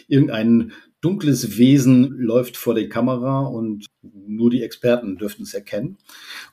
irgendein 0.07 0.73
dunkles 1.01 1.57
Wesen 1.57 2.11
läuft 2.17 2.57
vor 2.57 2.75
der 2.75 2.87
Kamera 2.87 3.41
und 3.41 3.87
nur 4.01 4.51
die 4.51 4.63
Experten 4.63 5.17
dürften 5.17 5.43
es 5.43 5.53
erkennen. 5.53 5.97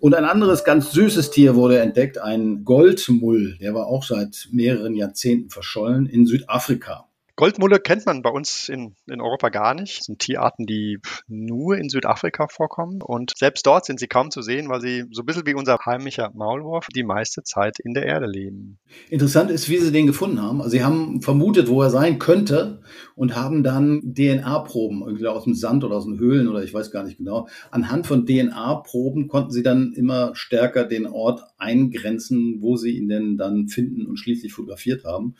Und 0.00 0.14
ein 0.14 0.24
anderes 0.24 0.64
ganz 0.64 0.92
süßes 0.92 1.30
Tier 1.30 1.54
wurde 1.54 1.78
entdeckt, 1.78 2.18
ein 2.18 2.64
Goldmull. 2.64 3.58
Der 3.60 3.74
war 3.74 3.86
auch 3.86 4.04
seit 4.04 4.48
mehreren 4.50 4.94
Jahrzehnten 4.94 5.50
verschollen 5.50 6.06
in 6.06 6.26
Südafrika. 6.26 7.07
Goldmulle 7.38 7.78
kennt 7.78 8.04
man 8.04 8.22
bei 8.22 8.30
uns 8.30 8.68
in, 8.68 8.96
in 9.06 9.20
Europa 9.20 9.50
gar 9.50 9.72
nicht. 9.72 10.00
Das 10.00 10.06
sind 10.06 10.18
Tierarten, 10.18 10.66
die 10.66 10.98
nur 11.28 11.78
in 11.78 11.88
Südafrika 11.88 12.48
vorkommen. 12.48 13.00
Und 13.00 13.32
selbst 13.36 13.64
dort 13.64 13.84
sind 13.84 14.00
sie 14.00 14.08
kaum 14.08 14.32
zu 14.32 14.42
sehen, 14.42 14.68
weil 14.68 14.80
sie 14.80 15.04
so 15.12 15.22
ein 15.22 15.24
bisschen 15.24 15.46
wie 15.46 15.54
unser 15.54 15.78
heimischer 15.86 16.32
Maulwurf 16.34 16.88
die 16.88 17.04
meiste 17.04 17.44
Zeit 17.44 17.78
in 17.78 17.94
der 17.94 18.06
Erde 18.06 18.26
leben. 18.26 18.80
Interessant 19.08 19.52
ist, 19.52 19.68
wie 19.68 19.78
sie 19.78 19.92
den 19.92 20.08
gefunden 20.08 20.42
haben. 20.42 20.60
Also 20.60 20.72
sie 20.72 20.82
haben 20.82 21.22
vermutet, 21.22 21.68
wo 21.68 21.80
er 21.80 21.90
sein 21.90 22.18
könnte 22.18 22.82
und 23.14 23.36
haben 23.36 23.62
dann 23.62 24.00
DNA-Proben, 24.16 25.02
irgendwie 25.06 25.28
aus 25.28 25.44
dem 25.44 25.54
Sand 25.54 25.84
oder 25.84 25.94
aus 25.94 26.06
den 26.06 26.18
Höhlen 26.18 26.48
oder 26.48 26.64
ich 26.64 26.74
weiß 26.74 26.90
gar 26.90 27.04
nicht 27.04 27.18
genau. 27.18 27.46
Anhand 27.70 28.08
von 28.08 28.26
DNA-Proben 28.26 29.28
konnten 29.28 29.52
sie 29.52 29.62
dann 29.62 29.92
immer 29.92 30.34
stärker 30.34 30.82
den 30.82 31.06
Ort 31.06 31.42
eingrenzen, 31.56 32.56
wo 32.62 32.76
sie 32.76 32.96
ihn 32.96 33.08
denn 33.08 33.36
dann 33.36 33.68
finden 33.68 34.06
und 34.06 34.16
schließlich 34.16 34.52
fotografiert 34.52 35.04
haben. 35.04 35.36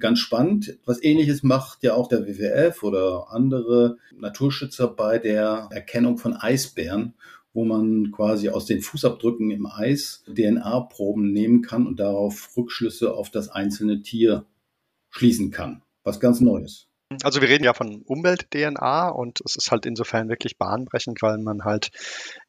Ganz 0.00 0.18
spannend. 0.18 0.78
Was 0.86 1.04
ähnliches 1.04 1.41
macht 1.42 1.82
ja 1.82 1.94
auch 1.94 2.08
der 2.08 2.26
WWF 2.26 2.82
oder 2.82 3.30
andere 3.30 3.98
Naturschützer 4.16 4.88
bei 4.88 5.18
der 5.18 5.68
Erkennung 5.70 6.18
von 6.18 6.34
Eisbären, 6.34 7.14
wo 7.52 7.64
man 7.64 8.12
quasi 8.12 8.48
aus 8.48 8.66
den 8.66 8.80
Fußabdrücken 8.80 9.50
im 9.50 9.66
Eis 9.66 10.24
DNA-Proben 10.26 11.32
nehmen 11.32 11.62
kann 11.62 11.86
und 11.86 12.00
darauf 12.00 12.50
Rückschlüsse 12.56 13.14
auf 13.14 13.30
das 13.30 13.48
einzelne 13.48 14.02
Tier 14.02 14.46
schließen 15.10 15.50
kann. 15.50 15.82
Was 16.04 16.20
ganz 16.20 16.40
Neues. 16.40 16.88
Also 17.22 17.40
wir 17.40 17.48
reden 17.48 17.64
ja 17.64 17.74
von 17.74 18.02
Umwelt-DNA 18.02 19.08
und 19.08 19.40
es 19.44 19.56
ist 19.56 19.70
halt 19.70 19.86
insofern 19.86 20.28
wirklich 20.28 20.58
bahnbrechend, 20.58 21.22
weil 21.22 21.38
man 21.38 21.64
halt 21.64 21.90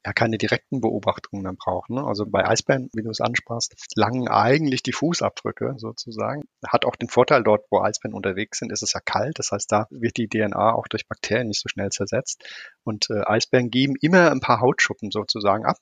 ja 0.06 0.14
keine 0.14 0.38
direkten 0.38 0.82
Beobachtungen 0.82 1.44
mehr 1.44 1.54
braucht. 1.54 1.90
Ne? 1.90 2.04
Also 2.04 2.26
bei 2.26 2.48
Eisbären, 2.48 2.90
wie 2.94 3.04
du 3.04 3.10
es 3.10 3.22
ansprachst, 3.22 3.74
langen 3.96 4.28
eigentlich 4.28 4.84
die 4.84 4.94
Fußabdrücke 4.94 5.76
sozusagen. 5.78 6.44
Hat 6.68 6.86
auch 6.86 6.96
den 6.96 7.10
Vorteil 7.10 7.44
dort, 7.44 7.66
wo 7.70 7.82
Eisbären 7.82 8.16
unterwegs 8.16 8.60
sind, 8.60 8.72
ist 8.72 8.84
es 8.84 8.94
ja 8.94 9.00
kalt. 9.00 9.40
Das 9.40 9.52
heißt, 9.52 9.72
da 9.72 9.88
wird 9.90 10.18
die 10.18 10.28
DNA 10.28 10.74
auch 10.74 10.88
durch 10.88 11.08
Bakterien 11.08 11.48
nicht 11.48 11.62
so 11.62 11.70
schnell 11.70 11.90
zersetzt. 11.90 12.44
Und 12.84 13.10
äh, 13.10 13.22
Eisbären 13.26 13.70
geben 13.70 13.96
immer 14.02 14.32
ein 14.32 14.40
paar 14.40 14.60
Hautschuppen 14.60 15.12
sozusagen 15.12 15.66
ab 15.66 15.78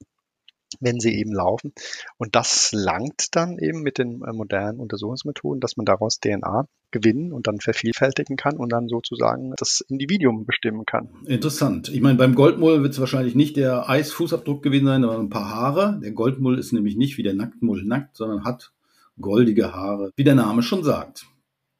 wenn 0.79 0.99
sie 0.99 1.15
eben 1.15 1.33
laufen. 1.33 1.73
Und 2.17 2.35
das 2.35 2.71
langt 2.73 3.27
dann 3.35 3.57
eben 3.57 3.81
mit 3.81 3.97
den 3.97 4.21
äh, 4.23 4.33
modernen 4.33 4.79
Untersuchungsmethoden, 4.79 5.59
dass 5.59 5.77
man 5.77 5.85
daraus 5.85 6.19
DNA 6.19 6.67
gewinnen 6.91 7.31
und 7.31 7.47
dann 7.47 7.59
vervielfältigen 7.59 8.35
kann 8.35 8.57
und 8.57 8.71
dann 8.71 8.87
sozusagen 8.87 9.53
das 9.57 9.83
Individuum 9.87 10.45
bestimmen 10.45 10.85
kann. 10.85 11.09
Interessant. 11.25 11.89
Ich 11.89 12.01
meine, 12.01 12.17
beim 12.17 12.35
Goldmull 12.35 12.83
wird 12.83 12.93
es 12.93 12.99
wahrscheinlich 12.99 13.35
nicht 13.35 13.55
der 13.57 13.89
Eisfußabdruck 13.89 14.61
gewesen 14.61 14.85
sein, 14.85 15.01
sondern 15.01 15.21
ein 15.21 15.29
paar 15.29 15.49
Haare. 15.49 15.99
Der 16.03 16.11
Goldmull 16.11 16.59
ist 16.59 16.73
nämlich 16.73 16.97
nicht 16.97 17.17
wie 17.17 17.23
der 17.23 17.33
Nacktmull 17.33 17.83
nackt, 17.83 18.17
sondern 18.17 18.43
hat 18.43 18.71
goldige 19.19 19.73
Haare, 19.73 20.11
wie 20.15 20.23
der 20.23 20.35
Name 20.35 20.63
schon 20.63 20.83
sagt. 20.83 21.25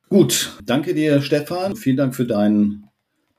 Gut, 0.09 0.57
danke 0.65 0.93
dir, 0.93 1.21
Stefan. 1.21 1.75
Vielen 1.75 1.97
Dank 1.97 2.15
für 2.15 2.25
deinen 2.25 2.90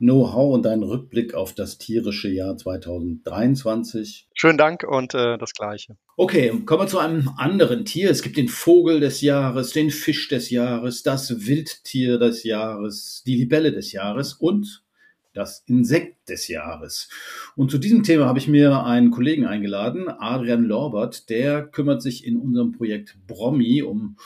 Know-how 0.03 0.53
und 0.53 0.65
deinen 0.65 0.83
Rückblick 0.83 1.33
auf 1.35 1.55
das 1.55 1.79
tierische 1.79 2.29
Jahr 2.29 2.57
2023. 2.57 4.29
Schönen 4.35 4.59
Dank 4.59 4.83
und 4.83 5.15
äh, 5.15 5.39
das 5.39 5.53
Gleiche. 5.53 5.97
Okay, 6.17 6.53
kommen 6.67 6.83
wir 6.83 6.87
zu 6.89 6.99
einem 6.99 7.31
anderen 7.37 7.85
Tier. 7.85 8.11
Es 8.11 8.23
gibt 8.23 8.37
den 8.37 8.49
Vogel 8.49 8.99
des 8.99 9.21
Jahres, 9.21 9.71
den 9.71 9.93
Fisch 9.93 10.27
des 10.27 10.51
Jahres, 10.51 11.05
das 11.05 11.47
Wildtier 11.47 12.19
des 12.19 12.43
Jahres, 12.43 13.23
die 13.25 13.37
Libelle 13.37 13.71
des 13.71 13.93
Jahres 13.93 14.33
und 14.35 14.83
das 15.35 15.63
Insekt 15.69 16.29
des 16.29 16.49
Jahres. 16.49 17.09
Und 17.55 17.71
zu 17.71 17.79
diesem 17.79 18.03
Thema 18.03 18.27
habe 18.27 18.41
ich 18.41 18.49
mir 18.49 18.85
einen 18.85 19.13
Kollegen 19.13 19.47
eingeladen, 19.47 20.09
Adrian 20.09 20.65
Lorbert, 20.65 21.31
der 21.31 21.63
kümmert 21.63 22.03
sich 22.03 22.27
in 22.27 22.37
unserem 22.37 22.73
Projekt 22.73 23.19
Bromi 23.29 23.83
um 23.83 24.17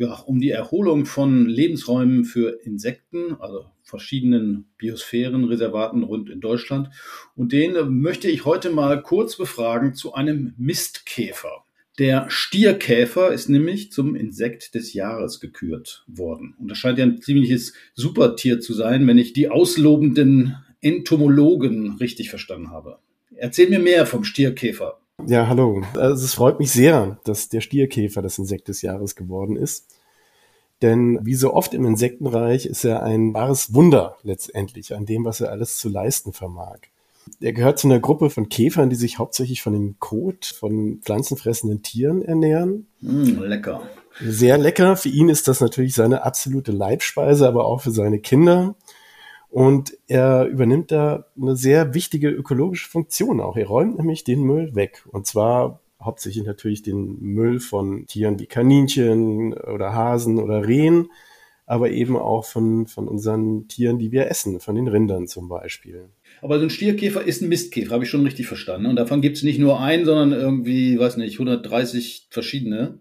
ja, 0.00 0.14
um 0.14 0.40
die 0.40 0.50
Erholung 0.50 1.04
von 1.04 1.44
Lebensräumen 1.44 2.24
für 2.24 2.58
Insekten, 2.64 3.36
also 3.38 3.66
verschiedenen 3.90 4.66
Biosphärenreservaten 4.78 6.02
rund 6.02 6.30
in 6.30 6.40
Deutschland. 6.40 6.88
Und 7.36 7.52
den 7.52 8.00
möchte 8.00 8.30
ich 8.30 8.46
heute 8.46 8.70
mal 8.70 9.02
kurz 9.02 9.36
befragen 9.36 9.94
zu 9.94 10.14
einem 10.14 10.54
Mistkäfer. 10.56 11.64
Der 11.98 12.30
Stierkäfer 12.30 13.32
ist 13.32 13.50
nämlich 13.50 13.92
zum 13.92 14.14
Insekt 14.14 14.74
des 14.74 14.94
Jahres 14.94 15.40
gekürt 15.40 16.04
worden. 16.06 16.54
Und 16.58 16.70
das 16.70 16.78
scheint 16.78 16.98
ja 16.98 17.04
ein 17.04 17.20
ziemliches 17.20 17.74
Supertier 17.94 18.60
zu 18.60 18.72
sein, 18.72 19.06
wenn 19.06 19.18
ich 19.18 19.34
die 19.34 19.50
auslobenden 19.50 20.56
Entomologen 20.80 21.96
richtig 22.00 22.30
verstanden 22.30 22.70
habe. 22.70 23.00
Erzähl 23.36 23.68
mir 23.68 23.80
mehr 23.80 24.06
vom 24.06 24.24
Stierkäfer. 24.24 25.00
Ja, 25.26 25.48
hallo. 25.48 25.82
Also 25.94 26.24
es 26.24 26.32
freut 26.32 26.58
mich 26.58 26.70
sehr, 26.70 27.20
dass 27.24 27.50
der 27.50 27.60
Stierkäfer 27.60 28.22
das 28.22 28.38
Insekt 28.38 28.68
des 28.68 28.80
Jahres 28.80 29.14
geworden 29.14 29.56
ist. 29.56 29.99
Denn 30.82 31.18
wie 31.22 31.34
so 31.34 31.52
oft 31.52 31.74
im 31.74 31.84
Insektenreich 31.84 32.66
ist 32.66 32.84
er 32.84 33.02
ein 33.02 33.34
wahres 33.34 33.74
Wunder 33.74 34.16
letztendlich 34.22 34.94
an 34.94 35.06
dem, 35.06 35.24
was 35.24 35.40
er 35.40 35.50
alles 35.50 35.76
zu 35.76 35.88
leisten 35.88 36.32
vermag. 36.32 36.78
Er 37.40 37.52
gehört 37.52 37.78
zu 37.78 37.86
einer 37.86 38.00
Gruppe 38.00 38.30
von 38.30 38.48
Käfern, 38.48 38.90
die 38.90 38.96
sich 38.96 39.18
hauptsächlich 39.18 39.62
von 39.62 39.74
dem 39.74 39.98
Kot 39.98 40.46
von 40.46 41.00
pflanzenfressenden 41.02 41.82
Tieren 41.82 42.22
ernähren. 42.22 42.86
Mm, 43.00 43.40
lecker. 43.40 43.82
Sehr 44.20 44.58
lecker. 44.58 44.96
Für 44.96 45.10
ihn 45.10 45.28
ist 45.28 45.46
das 45.46 45.60
natürlich 45.60 45.94
seine 45.94 46.24
absolute 46.24 46.72
Leibspeise, 46.72 47.46
aber 47.46 47.66
auch 47.66 47.82
für 47.82 47.90
seine 47.90 48.18
Kinder. 48.18 48.74
Und 49.50 49.96
er 50.06 50.46
übernimmt 50.46 50.92
da 50.92 51.26
eine 51.40 51.56
sehr 51.56 51.92
wichtige 51.94 52.28
ökologische 52.28 52.88
Funktion 52.88 53.40
auch. 53.40 53.56
Er 53.56 53.66
räumt 53.66 53.98
nämlich 53.98 54.24
den 54.24 54.42
Müll 54.42 54.74
weg. 54.74 55.04
Und 55.10 55.26
zwar 55.26 55.80
hauptsächlich 56.00 56.44
natürlich 56.44 56.82
den 56.82 57.18
Müll 57.20 57.60
von 57.60 58.06
Tieren 58.06 58.38
wie 58.38 58.46
Kaninchen 58.46 59.52
oder 59.52 59.92
Hasen 59.92 60.38
oder 60.38 60.66
Rehen, 60.66 61.10
aber 61.66 61.90
eben 61.90 62.16
auch 62.16 62.44
von, 62.44 62.86
von 62.86 63.06
unseren 63.06 63.68
Tieren, 63.68 63.98
die 63.98 64.10
wir 64.10 64.28
essen, 64.28 64.60
von 64.60 64.74
den 64.74 64.88
Rindern 64.88 65.28
zum 65.28 65.48
Beispiel. 65.48 66.08
Aber 66.42 66.58
so 66.58 66.64
ein 66.64 66.70
Stierkäfer 66.70 67.22
ist 67.22 67.42
ein 67.42 67.48
Mistkäfer, 67.48 67.92
habe 67.92 68.04
ich 68.04 68.10
schon 68.10 68.24
richtig 68.24 68.46
verstanden. 68.46 68.86
Und 68.86 68.96
davon 68.96 69.20
gibt 69.20 69.36
es 69.36 69.42
nicht 69.42 69.58
nur 69.58 69.80
einen, 69.80 70.04
sondern 70.04 70.32
irgendwie, 70.32 70.98
weiß 70.98 71.16
nicht, 71.18 71.34
130 71.34 72.28
verschiedene. 72.30 72.98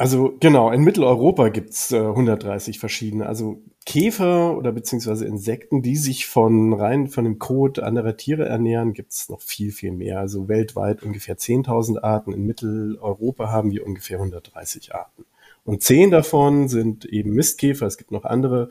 Also 0.00 0.34
genau, 0.40 0.70
in 0.70 0.80
Mitteleuropa 0.80 1.50
gibt's 1.50 1.92
äh, 1.92 1.98
130 1.98 2.78
verschiedene. 2.78 3.26
Also 3.26 3.60
Käfer 3.84 4.56
oder 4.56 4.72
beziehungsweise 4.72 5.26
Insekten, 5.26 5.82
die 5.82 5.96
sich 5.96 6.24
von 6.24 6.72
rein 6.72 7.08
von 7.08 7.24
dem 7.24 7.38
Kot 7.38 7.78
anderer 7.78 8.16
Tiere 8.16 8.46
ernähren, 8.46 8.94
gibt's 8.94 9.28
noch 9.28 9.42
viel, 9.42 9.72
viel 9.72 9.92
mehr. 9.92 10.18
Also 10.18 10.48
weltweit 10.48 11.02
ungefähr 11.02 11.36
10.000 11.36 12.02
Arten. 12.02 12.32
In 12.32 12.46
Mitteleuropa 12.46 13.50
haben 13.50 13.72
wir 13.72 13.86
ungefähr 13.86 14.16
130 14.16 14.94
Arten. 14.94 15.26
Und 15.64 15.82
zehn 15.82 16.10
davon 16.10 16.68
sind 16.68 17.04
eben 17.04 17.34
Mistkäfer. 17.34 17.84
Es 17.86 17.98
gibt 17.98 18.10
noch 18.10 18.24
andere, 18.24 18.70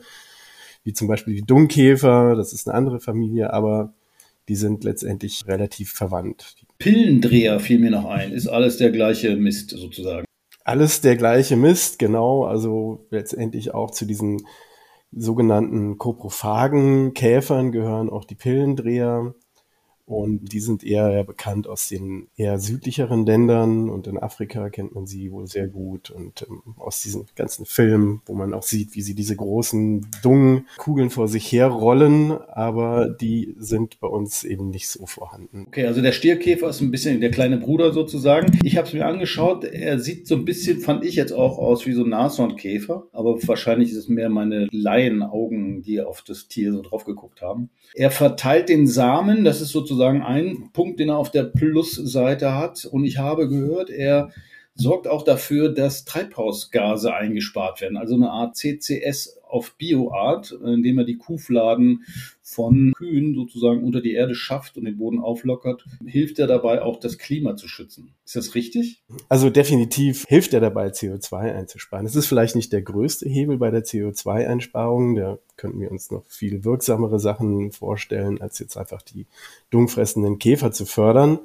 wie 0.82 0.94
zum 0.94 1.06
Beispiel 1.06 1.34
die 1.34 1.46
Dungkäfer. 1.46 2.34
Das 2.34 2.52
ist 2.52 2.66
eine 2.66 2.76
andere 2.76 2.98
Familie, 2.98 3.52
aber 3.52 3.92
die 4.48 4.56
sind 4.56 4.82
letztendlich 4.82 5.44
relativ 5.46 5.92
verwandt. 5.92 6.56
Pillendreher 6.78 7.60
fiel 7.60 7.78
mir 7.78 7.92
noch 7.92 8.06
ein. 8.06 8.32
Ist 8.32 8.48
alles 8.48 8.78
der 8.78 8.90
gleiche 8.90 9.36
Mist 9.36 9.70
sozusagen. 9.70 10.24
Alles 10.70 11.00
der 11.00 11.16
gleiche 11.16 11.56
Mist, 11.56 11.98
genau. 11.98 12.44
Also 12.44 13.06
letztendlich 13.10 13.74
auch 13.74 13.90
zu 13.90 14.06
diesen 14.06 14.46
sogenannten 15.10 15.98
Koprophagen, 15.98 17.12
Käfern 17.12 17.72
gehören 17.72 18.08
auch 18.08 18.24
die 18.24 18.36
Pillendreher. 18.36 19.34
Und 20.10 20.52
die 20.52 20.58
sind 20.58 20.82
eher 20.82 21.10
ja 21.10 21.22
bekannt 21.22 21.68
aus 21.68 21.88
den 21.88 22.26
eher 22.36 22.58
südlicheren 22.58 23.24
Ländern 23.24 23.88
und 23.88 24.08
in 24.08 24.18
Afrika 24.18 24.68
kennt 24.68 24.92
man 24.92 25.06
sie 25.06 25.30
wohl 25.30 25.46
sehr 25.46 25.68
gut 25.68 26.10
und 26.10 26.46
ähm, 26.50 26.74
aus 26.78 27.00
diesen 27.00 27.26
ganzen 27.36 27.64
Filmen, 27.64 28.20
wo 28.26 28.34
man 28.34 28.52
auch 28.52 28.64
sieht, 28.64 28.96
wie 28.96 29.02
sie 29.02 29.14
diese 29.14 29.36
großen 29.36 30.08
Dung-Kugeln 30.20 31.10
vor 31.10 31.28
sich 31.28 31.52
herrollen, 31.52 32.32
aber 32.32 33.08
die 33.08 33.54
sind 33.56 34.00
bei 34.00 34.08
uns 34.08 34.42
eben 34.42 34.70
nicht 34.70 34.88
so 34.88 35.06
vorhanden. 35.06 35.66
Okay, 35.68 35.86
also 35.86 36.02
der 36.02 36.10
Stierkäfer 36.10 36.70
ist 36.70 36.80
ein 36.80 36.90
bisschen 36.90 37.20
der 37.20 37.30
kleine 37.30 37.58
Bruder 37.58 37.92
sozusagen. 37.92 38.58
Ich 38.64 38.76
habe 38.76 38.88
es 38.88 38.92
mir 38.92 39.06
angeschaut, 39.06 39.62
er 39.62 40.00
sieht 40.00 40.26
so 40.26 40.34
ein 40.34 40.44
bisschen, 40.44 40.80
fand 40.80 41.04
ich 41.04 41.14
jetzt 41.14 41.32
auch 41.32 41.58
aus 41.58 41.86
wie 41.86 41.92
so 41.92 42.02
ein 42.02 42.10
Nashornkäfer, 42.10 43.06
aber 43.12 43.38
wahrscheinlich 43.46 43.92
ist 43.92 43.96
es 43.98 44.08
mehr 44.08 44.28
meine 44.28 44.66
Laienaugen, 44.72 45.82
die 45.82 46.00
auf 46.00 46.22
das 46.22 46.48
Tier 46.48 46.72
so 46.72 46.82
drauf 46.82 47.04
geguckt 47.04 47.42
haben. 47.42 47.70
Er 47.94 48.10
verteilt 48.10 48.68
den 48.68 48.88
Samen, 48.88 49.44
das 49.44 49.60
ist 49.60 49.70
sozusagen 49.70 49.99
sozusagen 50.00 50.22
ein 50.22 50.70
Punkt, 50.72 50.98
den 50.98 51.10
er 51.10 51.18
auf 51.18 51.30
der 51.30 51.44
Plusseite 51.44 52.54
hat. 52.54 52.86
Und 52.86 53.04
ich 53.04 53.18
habe 53.18 53.48
gehört, 53.48 53.90
er 53.90 54.30
sorgt 54.80 55.06
auch 55.06 55.22
dafür, 55.22 55.72
dass 55.72 56.04
Treibhausgase 56.04 57.14
eingespart 57.14 57.80
werden. 57.80 57.96
Also 57.96 58.14
eine 58.14 58.30
Art 58.30 58.56
CCS 58.56 59.38
auf 59.46 59.76
Bioart, 59.76 60.52
indem 60.52 60.98
er 60.98 61.04
die 61.04 61.16
Kuhfladen 61.16 62.04
von 62.42 62.92
Kühen 62.96 63.34
sozusagen 63.34 63.84
unter 63.84 64.00
die 64.00 64.12
Erde 64.12 64.34
schafft 64.34 64.76
und 64.76 64.84
den 64.84 64.96
Boden 64.96 65.20
auflockert, 65.20 65.84
hilft 66.04 66.38
er 66.38 66.46
dabei 66.46 66.82
auch 66.82 66.98
das 66.98 67.18
Klima 67.18 67.56
zu 67.56 67.68
schützen. 67.68 68.14
Ist 68.24 68.36
das 68.36 68.54
richtig? 68.54 69.02
Also 69.28 69.50
definitiv 69.50 70.24
hilft 70.28 70.54
er 70.54 70.60
dabei, 70.60 70.88
CO2 70.88 71.54
einzusparen. 71.54 72.06
Es 72.06 72.16
ist 72.16 72.26
vielleicht 72.26 72.56
nicht 72.56 72.72
der 72.72 72.82
größte 72.82 73.28
Hebel 73.28 73.58
bei 73.58 73.70
der 73.70 73.84
CO2-Einsparung. 73.84 75.16
Da 75.16 75.38
könnten 75.56 75.80
wir 75.80 75.90
uns 75.90 76.10
noch 76.10 76.24
viel 76.28 76.64
wirksamere 76.64 77.18
Sachen 77.18 77.72
vorstellen, 77.72 78.40
als 78.40 78.58
jetzt 78.58 78.76
einfach 78.76 79.02
die 79.02 79.26
dungfressenden 79.70 80.38
Käfer 80.38 80.72
zu 80.72 80.86
fördern 80.86 81.40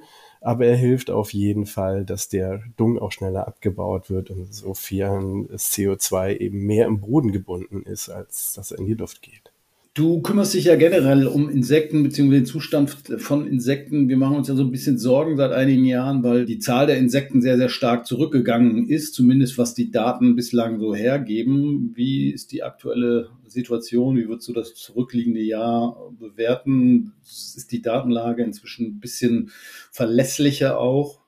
aber 0.45 0.67
er 0.67 0.75
hilft 0.75 1.09
auf 1.09 1.33
jeden 1.33 1.65
Fall, 1.65 2.05
dass 2.05 2.29
der 2.29 2.61
Dung 2.77 2.99
auch 2.99 3.11
schneller 3.11 3.47
abgebaut 3.47 4.11
wird 4.11 4.29
und 4.29 4.37
insofern 4.37 5.47
das 5.47 5.71
CO2 5.71 6.37
eben 6.37 6.59
mehr 6.59 6.85
im 6.85 7.01
Boden 7.01 7.31
gebunden 7.31 7.81
ist, 7.81 8.09
als 8.09 8.53
dass 8.53 8.69
er 8.71 8.77
in 8.77 8.85
die 8.85 8.93
Luft 8.93 9.23
geht. 9.23 9.51
Du 9.95 10.21
kümmerst 10.21 10.53
dich 10.53 10.65
ja 10.65 10.75
generell 10.75 11.25
um 11.25 11.49
Insekten 11.49 12.03
bzw. 12.03 12.29
den 12.29 12.45
Zustand 12.45 12.89
von 12.89 13.47
Insekten. 13.47 14.09
Wir 14.09 14.17
machen 14.17 14.35
uns 14.35 14.49
ja 14.49 14.55
so 14.55 14.63
ein 14.63 14.71
bisschen 14.71 14.97
Sorgen 14.97 15.37
seit 15.37 15.53
einigen 15.53 15.85
Jahren, 15.85 16.21
weil 16.21 16.45
die 16.45 16.59
Zahl 16.59 16.85
der 16.85 16.97
Insekten 16.97 17.41
sehr, 17.41 17.55
sehr 17.55 17.69
stark 17.69 18.05
zurückgegangen 18.05 18.89
ist, 18.89 19.13
zumindest 19.13 19.57
was 19.57 19.73
die 19.73 19.91
Daten 19.91 20.35
bislang 20.35 20.79
so 20.79 20.93
hergeben. 20.93 21.93
Wie 21.95 22.29
ist 22.29 22.51
die 22.51 22.61
aktuelle 22.61 23.29
Situation? 23.47 24.17
Wie 24.17 24.27
würdest 24.27 24.49
du 24.49 24.53
das 24.53 24.75
zurückliegende 24.75 25.39
Jahr 25.39 26.11
bewerten? 26.19 27.13
Ist 27.23 27.71
die 27.71 27.81
Datenlage 27.81 28.43
inzwischen 28.43 28.87
ein 28.87 28.99
bisschen 28.99 29.49
verlässlicher 29.91 30.77
auch? 30.77 31.21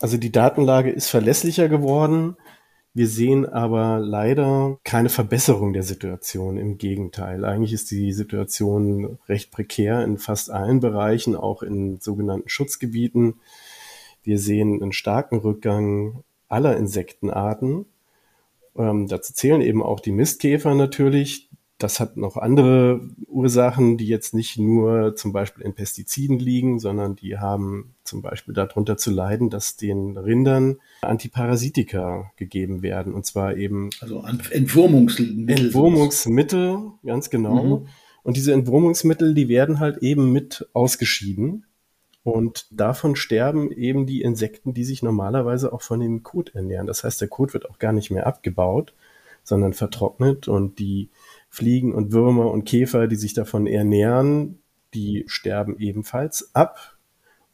Also 0.00 0.16
die 0.16 0.32
Datenlage 0.32 0.90
ist 0.90 1.10
verlässlicher 1.10 1.68
geworden. 1.68 2.34
Wir 2.92 3.06
sehen 3.06 3.46
aber 3.46 4.00
leider 4.00 4.78
keine 4.82 5.10
Verbesserung 5.10 5.72
der 5.72 5.84
Situation. 5.84 6.56
Im 6.56 6.76
Gegenteil. 6.76 7.44
Eigentlich 7.44 7.72
ist 7.72 7.90
die 7.92 8.12
Situation 8.12 9.18
recht 9.28 9.52
prekär 9.52 10.02
in 10.02 10.18
fast 10.18 10.50
allen 10.50 10.80
Bereichen, 10.80 11.36
auch 11.36 11.62
in 11.62 12.00
sogenannten 12.00 12.48
Schutzgebieten. 12.48 13.34
Wir 14.24 14.38
sehen 14.38 14.82
einen 14.82 14.92
starken 14.92 15.38
Rückgang 15.38 16.24
aller 16.48 16.76
Insektenarten. 16.76 17.86
Ähm, 18.76 19.06
dazu 19.06 19.32
zählen 19.34 19.60
eben 19.60 19.82
auch 19.82 20.00
die 20.00 20.12
Mistkäfer 20.12 20.74
natürlich, 20.74 21.49
das 21.82 21.98
hat 21.98 22.18
noch 22.18 22.36
andere 22.36 23.00
Ursachen, 23.26 23.96
die 23.96 24.06
jetzt 24.06 24.34
nicht 24.34 24.58
nur 24.58 25.16
zum 25.16 25.32
Beispiel 25.32 25.64
in 25.64 25.74
Pestiziden 25.74 26.38
liegen, 26.38 26.78
sondern 26.78 27.16
die 27.16 27.38
haben 27.38 27.94
zum 28.04 28.20
Beispiel 28.20 28.52
darunter 28.52 28.98
zu 28.98 29.10
leiden, 29.10 29.48
dass 29.48 29.76
den 29.76 30.18
Rindern 30.18 30.76
Antiparasitika 31.00 32.32
gegeben 32.36 32.82
werden. 32.82 33.14
Und 33.14 33.24
zwar 33.24 33.56
eben. 33.56 33.88
Also 34.00 34.22
Entwurmungsmittel. 34.50 35.48
Entwurmungsmittel, 35.48 36.92
ganz 37.04 37.30
genau. 37.30 37.78
Mhm. 37.78 37.86
Und 38.22 38.36
diese 38.36 38.52
Entwurmungsmittel, 38.52 39.34
die 39.34 39.48
werden 39.48 39.80
halt 39.80 39.98
eben 40.02 40.30
mit 40.32 40.68
ausgeschieden. 40.74 41.64
Und 42.22 42.66
davon 42.70 43.16
sterben 43.16 43.72
eben 43.72 44.04
die 44.04 44.20
Insekten, 44.20 44.74
die 44.74 44.84
sich 44.84 45.02
normalerweise 45.02 45.72
auch 45.72 45.80
von 45.80 46.00
dem 46.00 46.22
Kot 46.22 46.54
ernähren. 46.54 46.86
Das 46.86 47.02
heißt, 47.04 47.22
der 47.22 47.28
Kot 47.28 47.54
wird 47.54 47.70
auch 47.70 47.78
gar 47.78 47.94
nicht 47.94 48.10
mehr 48.10 48.26
abgebaut, 48.26 48.92
sondern 49.50 49.74
vertrocknet 49.74 50.46
und 50.46 50.78
die 50.78 51.10
Fliegen 51.50 51.92
und 51.92 52.12
Würmer 52.12 52.50
und 52.52 52.64
Käfer, 52.64 53.08
die 53.08 53.16
sich 53.16 53.34
davon 53.34 53.66
ernähren, 53.66 54.60
die 54.94 55.24
sterben 55.26 55.76
ebenfalls 55.78 56.54
ab. 56.54 56.96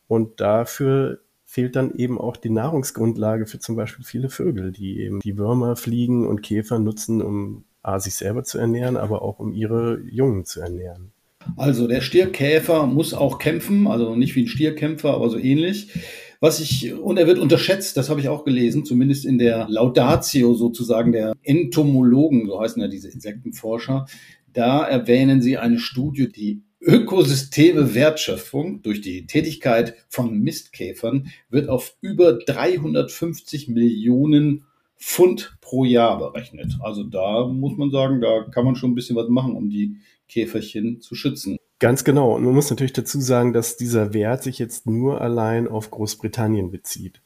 Und 0.07 0.41
dafür 0.41 1.21
fehlt 1.47 1.75
dann 1.75 1.95
eben 1.95 2.21
auch 2.21 2.37
die 2.37 2.51
Nahrungsgrundlage 2.51 3.47
für 3.47 3.59
zum 3.59 3.77
Beispiel 3.77 4.05
viele 4.05 4.29
Vögel, 4.29 4.73
die 4.73 5.01
eben 5.01 5.21
die 5.21 5.39
Würmer, 5.39 5.75
Fliegen 5.75 6.27
und 6.27 6.43
Käfer 6.43 6.79
nutzen, 6.79 7.23
um 7.23 7.65
A, 7.83 7.99
sich 7.99 8.15
selber 8.15 8.45
zu 8.45 8.59
ernähren, 8.59 8.99
aber 8.99 9.23
auch 9.23 9.39
um 9.39 9.55
ihre 9.55 10.01
Jungen 10.03 10.45
zu 10.45 10.61
ernähren. 10.61 11.13
Also 11.57 11.89
der 11.89 12.03
Stierkäfer 12.03 12.87
muss 12.87 13.15
auch 13.15 13.39
kämpfen, 13.39 13.87
also 13.87 14.17
nicht 14.17 14.37
wie 14.37 14.43
ein 14.43 14.49
Stierkämpfer, 14.49 15.15
aber 15.15 15.31
so 15.31 15.39
ähnlich. 15.39 15.95
Was 16.41 16.61
ich, 16.61 16.93
und 16.95 17.19
er 17.19 17.27
wird 17.27 17.39
unterschätzt, 17.39 17.97
das 17.97 18.11
habe 18.11 18.21
ich 18.21 18.29
auch 18.29 18.45
gelesen, 18.45 18.85
zumindest 18.85 19.25
in 19.25 19.39
der 19.39 19.67
Laudatio 19.69 20.55
sozusagen 20.55 21.13
der 21.13 21.35
Entomologen, 21.43 22.47
so 22.47 22.61
heißen 22.61 22.81
ja 22.81 22.89
diese 22.89 23.09
Insektenforscher. 23.09 24.07
Da 24.53 24.85
erwähnen 24.85 25.43
sie 25.43 25.59
eine 25.59 25.79
Studie, 25.79 26.31
die 26.31 26.63
Ökosysteme 26.81 27.95
Wertschöpfung 27.95 28.83
durch 28.83 29.01
die 29.01 29.27
Tätigkeit 29.27 29.97
von 30.09 30.39
Mistkäfern 30.39 31.33
wird 31.49 31.69
auf 31.69 31.97
über 32.01 32.35
350 32.35 33.69
Millionen 33.69 34.67
Pfund 34.99 35.57
pro 35.61 35.85
Jahr 35.85 36.19
berechnet. 36.19 36.77
Also 36.81 37.03
da 37.03 37.47
muss 37.47 37.77
man 37.77 37.91
sagen, 37.91 38.21
da 38.21 38.45
kann 38.51 38.65
man 38.65 38.77
schon 38.77 38.93
ein 38.93 38.95
bisschen 38.95 39.17
was 39.17 39.29
machen, 39.29 39.57
um 39.57 39.69
die 39.69 39.97
Käferchen 40.29 41.01
zu 41.01 41.15
schützen. 41.15 41.59
Ganz 41.79 42.05
genau. 42.05 42.35
Und 42.37 42.45
man 42.45 42.55
muss 42.55 42.71
natürlich 42.71 42.95
dazu 42.95 43.21
sagen, 43.21 43.53
dass 43.53 43.77
dieser 43.77 44.15
Wert 44.15 44.43
sich 44.43 44.59
jetzt 44.59 44.87
nur 44.87 45.21
allein 45.21 45.69
auf 45.69 45.91
Großbritannien 45.91 46.71
bezieht. 46.71 47.21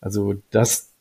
Also 0.00 0.34
das, 0.50 0.92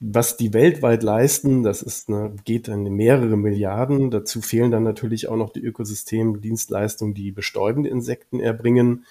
was 0.00 0.36
die 0.36 0.52
weltweit 0.52 1.02
leisten, 1.04 1.62
das 1.62 1.82
ist 1.82 2.08
eine, 2.08 2.34
geht 2.44 2.66
in 2.66 2.82
mehrere 2.94 3.36
Milliarden. 3.36 4.10
Dazu 4.10 4.40
fehlen 4.40 4.72
dann 4.72 4.82
natürlich 4.82 5.28
auch 5.28 5.36
noch 5.36 5.50
die 5.50 5.62
Ökosystemdienstleistungen, 5.62 7.14
die 7.14 7.30
bestäubende 7.30 7.90
Insekten 7.90 8.40
erbringen. 8.40 9.04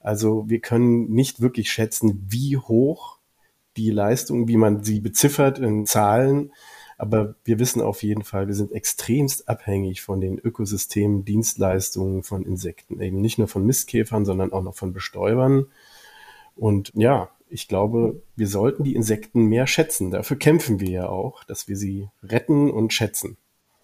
Also 0.00 0.48
wir 0.48 0.60
können 0.60 1.10
nicht 1.10 1.40
wirklich 1.40 1.70
schätzen, 1.70 2.26
wie 2.28 2.56
hoch 2.56 3.18
die 3.76 3.90
Leistung, 3.90 4.48
wie 4.48 4.56
man 4.56 4.82
sie 4.82 5.00
beziffert 5.00 5.60
in 5.60 5.86
Zahlen, 5.86 6.52
aber 6.98 7.36
wir 7.44 7.60
wissen 7.60 7.80
auf 7.80 8.02
jeden 8.02 8.24
Fall, 8.24 8.48
wir 8.48 8.54
sind 8.54 8.72
extremst 8.72 9.48
abhängig 9.48 10.02
von 10.02 10.20
den 10.20 10.36
Ökosystemen, 10.38 11.24
Dienstleistungen 11.24 12.24
von 12.24 12.44
Insekten. 12.44 13.00
Eben 13.00 13.20
nicht 13.20 13.38
nur 13.38 13.46
von 13.46 13.64
Mistkäfern, 13.64 14.24
sondern 14.24 14.52
auch 14.52 14.64
noch 14.64 14.74
von 14.74 14.92
Bestäubern. 14.92 15.66
Und 16.56 16.90
ja, 16.94 17.30
ich 17.48 17.68
glaube, 17.68 18.20
wir 18.34 18.48
sollten 18.48 18.82
die 18.82 18.96
Insekten 18.96 19.44
mehr 19.44 19.68
schätzen. 19.68 20.10
Dafür 20.10 20.36
kämpfen 20.36 20.80
wir 20.80 20.90
ja 20.90 21.08
auch, 21.08 21.44
dass 21.44 21.68
wir 21.68 21.76
sie 21.76 22.08
retten 22.22 22.68
und 22.68 22.92
schätzen. 22.92 23.36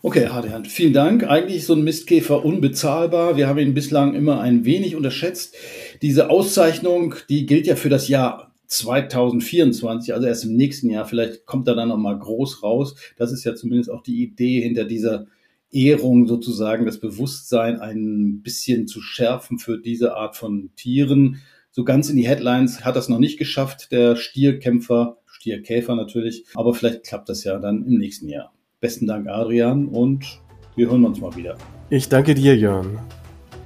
Okay, 0.03 0.27
Adrian, 0.27 0.65
vielen 0.65 0.93
Dank. 0.93 1.25
Eigentlich 1.25 1.59
ist 1.59 1.67
so 1.69 1.75
ein 1.75 1.85
Mistkäfer 1.85 2.45
unbezahlbar. 2.45 3.37
Wir 3.37 3.47
haben 3.47 3.59
ihn 3.59 3.75
bislang 3.75 4.15
immer 4.15 4.41
ein 4.41 4.65
wenig 4.65 4.97
unterschätzt. 4.97 5.55
Diese 6.03 6.31
Auszeichnung, 6.31 7.15
die 7.29 7.47
gilt 7.47 7.67
ja 7.67 7.77
für 7.77 7.89
das 7.89 8.09
Jahr 8.09 8.54
2024, 8.79 10.15
also 10.15 10.27
erst 10.27 10.45
im 10.45 10.57
nächsten 10.57 10.91
Jahr, 10.91 11.07
vielleicht 11.07 11.47
kommt 11.47 11.69
er 11.69 11.75
dann 11.75 11.89
nochmal 11.89 12.19
groß 12.19 12.63
raus. 12.63 12.95
Das 13.17 13.33
ist 13.33 13.45
ja 13.45 13.55
zumindest 13.55 13.91
auch 13.91 14.03
die 14.03 14.23
Idee 14.23 14.61
hinter 14.61 14.85
dieser 14.85 15.27
Ehrung 15.71 16.27
sozusagen, 16.27 16.87
das 16.87 17.01
Bewusstsein 17.01 17.81
ein 17.81 18.43
bisschen 18.43 18.87
zu 18.87 19.01
schärfen 19.01 19.59
für 19.59 19.79
diese 19.79 20.17
Art 20.17 20.37
von 20.37 20.71
Tieren. 20.77 21.43
So 21.71 21.85
ganz 21.85 22.09
in 22.09 22.17
die 22.17 22.29
Headlines 22.29 22.85
hat 22.85 22.95
das 22.95 23.09
noch 23.09 23.19
nicht 23.19 23.39
geschafft, 23.39 23.91
der 23.91 24.15
Stierkämpfer, 24.15 25.19
Stierkäfer 25.27 25.97
natürlich, 25.97 26.45
aber 26.55 26.75
vielleicht 26.75 27.05
klappt 27.05 27.29
das 27.29 27.43
ja 27.43 27.59
dann 27.59 27.85
im 27.85 27.99
nächsten 27.99 28.29
Jahr. 28.29 28.53
Besten 28.81 29.07
Dank, 29.07 29.29
Adrian, 29.29 29.89
und 29.89 30.41
wir 30.77 30.89
hören 30.89 31.05
uns 31.05 31.21
mal 31.21 31.35
wieder. 31.35 31.57
Ich 31.91 32.09
danke 32.09 32.35
dir, 32.35 32.57
Jörn. 32.57 32.99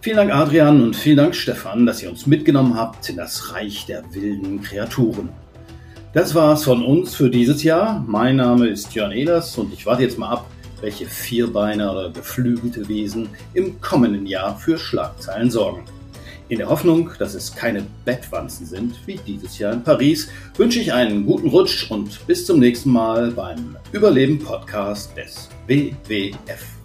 Vielen 0.00 0.16
Dank, 0.16 0.32
Adrian, 0.32 0.80
und 0.80 0.94
vielen 0.94 1.16
Dank, 1.16 1.34
Stefan, 1.34 1.84
dass 1.84 2.04
ihr 2.04 2.08
uns 2.08 2.24
mitgenommen 2.24 2.76
habt 2.76 3.08
in 3.08 3.16
das 3.16 3.52
Reich 3.52 3.84
der 3.86 4.04
wilden 4.14 4.62
Kreaturen. 4.62 5.30
Das 6.12 6.36
war's 6.36 6.62
von 6.62 6.84
uns 6.84 7.16
für 7.16 7.28
dieses 7.28 7.64
Jahr. 7.64 8.04
Mein 8.06 8.36
Name 8.36 8.68
ist 8.68 8.94
Jörn 8.94 9.10
Ehlers 9.10 9.58
und 9.58 9.72
ich 9.72 9.86
warte 9.86 10.04
jetzt 10.04 10.16
mal 10.16 10.30
ab, 10.30 10.46
welche 10.80 11.06
Vierbeiner 11.06 11.90
oder 11.90 12.10
geflügelte 12.10 12.88
Wesen 12.88 13.28
im 13.54 13.80
kommenden 13.80 14.26
Jahr 14.26 14.56
für 14.56 14.78
Schlagzeilen 14.78 15.50
sorgen. 15.50 15.84
In 16.48 16.58
der 16.58 16.68
Hoffnung, 16.68 17.10
dass 17.18 17.34
es 17.34 17.52
keine 17.52 17.84
Bettwanzen 18.04 18.66
sind, 18.66 18.94
wie 19.04 19.18
dieses 19.26 19.58
Jahr 19.58 19.72
in 19.72 19.82
Paris, 19.82 20.30
wünsche 20.56 20.78
ich 20.78 20.92
einen 20.92 21.26
guten 21.26 21.48
Rutsch 21.48 21.90
und 21.90 22.24
bis 22.28 22.46
zum 22.46 22.60
nächsten 22.60 22.92
Mal 22.92 23.32
beim 23.32 23.76
Überleben 23.90 24.38
Podcast 24.38 25.16
des 25.16 25.48
WWF. 25.66 26.77